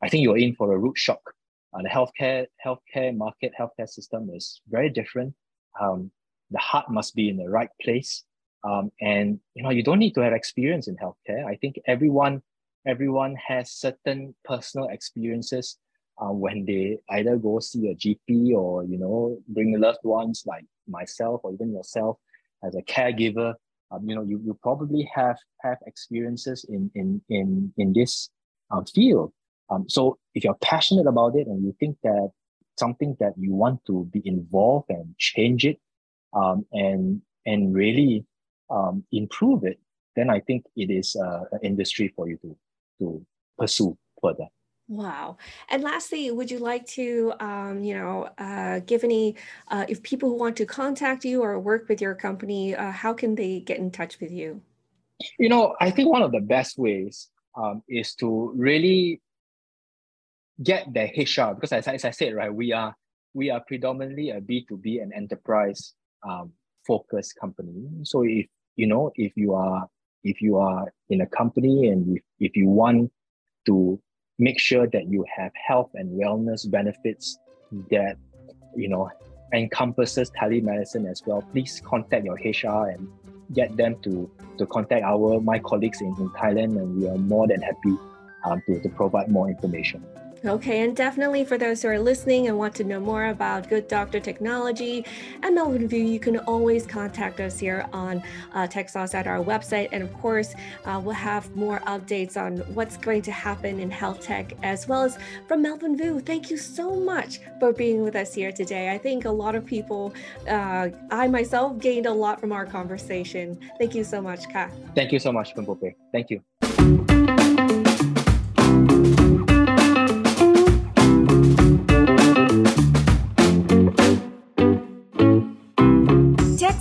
I 0.01 0.09
think 0.09 0.23
you're 0.23 0.37
in 0.37 0.55
for 0.55 0.73
a 0.73 0.77
root 0.77 0.97
shock. 0.97 1.33
Uh, 1.73 1.81
the 1.81 1.89
healthcare 1.89 2.47
healthcare 2.65 3.15
market, 3.15 3.53
healthcare 3.59 3.89
system 3.89 4.29
is 4.33 4.61
very 4.69 4.89
different 4.89 5.35
um, 5.79 6.11
the 6.51 6.57
heart 6.57 6.89
must 6.89 7.15
be 7.15 7.29
in 7.29 7.37
the 7.37 7.49
right 7.49 7.69
place. 7.81 8.23
Um, 8.63 8.91
and 8.99 9.39
you 9.55 9.63
know, 9.63 9.69
you 9.69 9.83
don't 9.83 9.99
need 9.99 10.15
to 10.15 10.21
have 10.21 10.33
experience 10.33 10.87
in 10.87 10.97
healthcare. 10.97 11.45
I 11.45 11.55
think 11.55 11.79
everyone 11.87 12.41
everyone 12.85 13.35
has 13.35 13.71
certain 13.71 14.33
personal 14.45 14.87
experiences 14.87 15.77
uh, 16.17 16.31
when 16.31 16.65
they 16.65 16.97
either 17.09 17.37
go 17.37 17.59
see 17.59 17.89
a 17.89 17.95
GP 17.95 18.53
or 18.53 18.83
you 18.83 18.97
know 18.97 19.37
bring 19.47 19.71
the 19.71 19.79
loved 19.79 20.03
ones 20.03 20.43
like 20.45 20.65
myself 20.89 21.41
or 21.43 21.53
even 21.53 21.71
yourself 21.71 22.17
as 22.63 22.75
a 22.75 22.81
caregiver. 22.81 23.53
Um, 23.91 24.07
you 24.07 24.15
know, 24.15 24.21
you, 24.21 24.39
you 24.43 24.57
probably 24.61 25.09
have 25.13 25.37
have 25.61 25.77
experiences 25.85 26.65
in 26.69 26.91
in 26.95 27.21
in 27.29 27.73
in 27.77 27.93
this 27.93 28.29
um, 28.71 28.85
field. 28.85 29.33
Um, 29.69 29.85
so 29.87 30.17
if 30.35 30.43
you're 30.43 30.55
passionate 30.55 31.07
about 31.07 31.35
it 31.35 31.47
and 31.47 31.63
you 31.63 31.75
think 31.79 31.97
that 32.03 32.29
something 32.77 33.15
that 33.19 33.33
you 33.37 33.53
want 33.53 33.85
to 33.85 34.07
be 34.11 34.21
involved 34.25 34.89
and 34.89 35.15
change 35.17 35.65
it 35.65 35.79
um, 36.33 36.65
and 36.71 37.21
and 37.45 37.73
really 37.73 38.25
um, 38.69 39.03
improve 39.11 39.63
it, 39.63 39.79
then 40.15 40.29
I 40.29 40.39
think 40.39 40.65
it 40.75 40.91
is 40.91 41.15
uh, 41.15 41.45
an 41.51 41.59
industry 41.63 42.13
for 42.15 42.29
you 42.29 42.37
to 42.37 42.57
to 42.99 43.25
pursue 43.57 43.97
further. 44.21 44.47
Wow. 44.89 45.37
And 45.69 45.83
lastly, 45.83 46.31
would 46.31 46.49
you 46.49 46.57
like 46.57 46.87
to, 46.87 47.33
um, 47.39 47.83
you 47.83 47.93
know, 47.93 48.27
uh, 48.39 48.79
give 48.79 49.03
any, 49.03 49.35
uh, 49.67 49.85
if 49.87 50.01
people 50.01 50.29
who 50.29 50.35
want 50.35 50.57
to 50.57 50.65
contact 50.65 51.23
you 51.23 51.43
or 51.43 51.59
work 51.59 51.87
with 51.87 52.01
your 52.01 52.15
company, 52.15 52.75
uh, 52.75 52.89
how 52.89 53.13
can 53.13 53.35
they 53.35 53.59
get 53.59 53.77
in 53.77 53.91
touch 53.91 54.19
with 54.19 54.31
you? 54.31 54.61
You 55.37 55.47
know, 55.47 55.75
I 55.79 55.91
think 55.91 56.09
one 56.09 56.23
of 56.23 56.31
the 56.31 56.39
best 56.39 56.79
ways 56.79 57.29
um, 57.55 57.83
is 57.87 58.15
to 58.15 58.51
really 58.55 59.21
get 60.63 60.91
their 60.91 61.11
HR 61.15 61.53
because 61.53 61.71
as, 61.71 61.87
as 61.87 62.03
I 62.03 62.09
said, 62.09 62.33
right, 62.33 62.53
we 62.53 62.73
are 62.73 62.95
we 63.35 63.51
are 63.51 63.61
predominantly 63.67 64.31
a 64.31 64.41
B2B 64.41 65.03
and 65.03 65.13
enterprise 65.13 65.93
um, 66.27 66.51
focused 66.87 67.35
company. 67.39 67.87
So 68.03 68.23
if 68.23 68.47
you 68.75 68.87
know 68.87 69.11
if 69.15 69.33
you 69.35 69.53
are 69.53 69.87
if 70.23 70.41
you 70.41 70.57
are 70.57 70.91
in 71.09 71.21
a 71.21 71.27
company 71.27 71.89
and 71.89 72.17
if, 72.17 72.23
if 72.39 72.55
you 72.55 72.67
want 72.67 73.11
to 73.67 74.01
make 74.39 74.59
sure 74.59 74.87
that 74.87 75.07
you 75.07 75.25
have 75.35 75.51
health 75.67 75.91
and 75.93 76.09
wellness 76.19 76.69
benefits 76.69 77.37
that 77.91 78.15
you 78.75 78.87
know 78.87 79.09
encompasses 79.53 80.31
telemedicine 80.31 81.09
as 81.09 81.21
well, 81.25 81.41
please 81.51 81.81
contact 81.85 82.25
your 82.25 82.35
HR 82.35 82.89
and 82.89 83.07
get 83.53 83.75
them 83.77 83.95
to 84.03 84.29
to 84.57 84.65
contact 84.67 85.03
our 85.03 85.39
my 85.41 85.59
colleagues 85.59 86.01
in, 86.01 86.15
in 86.19 86.29
Thailand 86.29 86.77
and 86.77 86.95
we 86.95 87.07
are 87.07 87.17
more 87.17 87.47
than 87.47 87.61
happy 87.61 87.95
um, 88.45 88.61
to, 88.67 88.79
to 88.81 88.89
provide 88.89 89.29
more 89.29 89.49
information. 89.49 90.03
Okay, 90.45 90.83
and 90.83 90.95
definitely 90.95 91.43
for 91.43 91.57
those 91.57 91.81
who 91.81 91.89
are 91.89 91.99
listening 91.99 92.47
and 92.47 92.57
want 92.57 92.73
to 92.75 92.85
know 92.85 92.99
more 92.99 93.25
about 93.27 93.67
Good 93.67 93.89
Doctor 93.89 94.21
Technology 94.21 95.05
and 95.43 95.53
Melvin 95.53 95.87
View, 95.87 96.03
you 96.03 96.19
can 96.19 96.37
always 96.39 96.85
contact 96.85 97.41
us 97.41 97.59
here 97.59 97.85
on 97.91 98.23
uh, 98.53 98.65
TechSauce 98.65 99.13
at 99.13 99.27
our 99.27 99.43
website. 99.43 99.89
And 99.91 100.01
of 100.01 100.13
course, 100.21 100.55
uh, 100.85 101.01
we'll 101.03 101.13
have 101.13 101.53
more 101.57 101.79
updates 101.81 102.37
on 102.37 102.59
what's 102.73 102.95
going 102.95 103.21
to 103.23 103.31
happen 103.31 103.81
in 103.81 103.91
health 103.91 104.21
tech 104.21 104.53
as 104.63 104.87
well 104.87 105.03
as 105.03 105.17
from 105.47 105.61
Melvin 105.61 105.97
View. 105.97 106.21
Thank 106.21 106.49
you 106.49 106.57
so 106.57 106.95
much 106.95 107.39
for 107.59 107.73
being 107.73 108.01
with 108.01 108.15
us 108.15 108.33
here 108.33 108.53
today. 108.53 108.93
I 108.93 108.97
think 108.97 109.25
a 109.25 109.31
lot 109.31 109.55
of 109.55 109.65
people, 109.65 110.13
uh, 110.47 110.89
I 111.11 111.27
myself, 111.27 111.79
gained 111.79 112.05
a 112.05 112.13
lot 112.13 112.39
from 112.39 112.53
our 112.53 112.65
conversation. 112.65 113.59
Thank 113.77 113.93
you 113.93 114.05
so 114.05 114.21
much, 114.21 114.49
Ka. 114.49 114.69
Thank 114.95 115.11
you 115.11 115.19
so 115.19 115.33
much, 115.33 115.53
Pumpope. 115.53 115.93
Thank 116.13 116.29
you. 116.29 116.41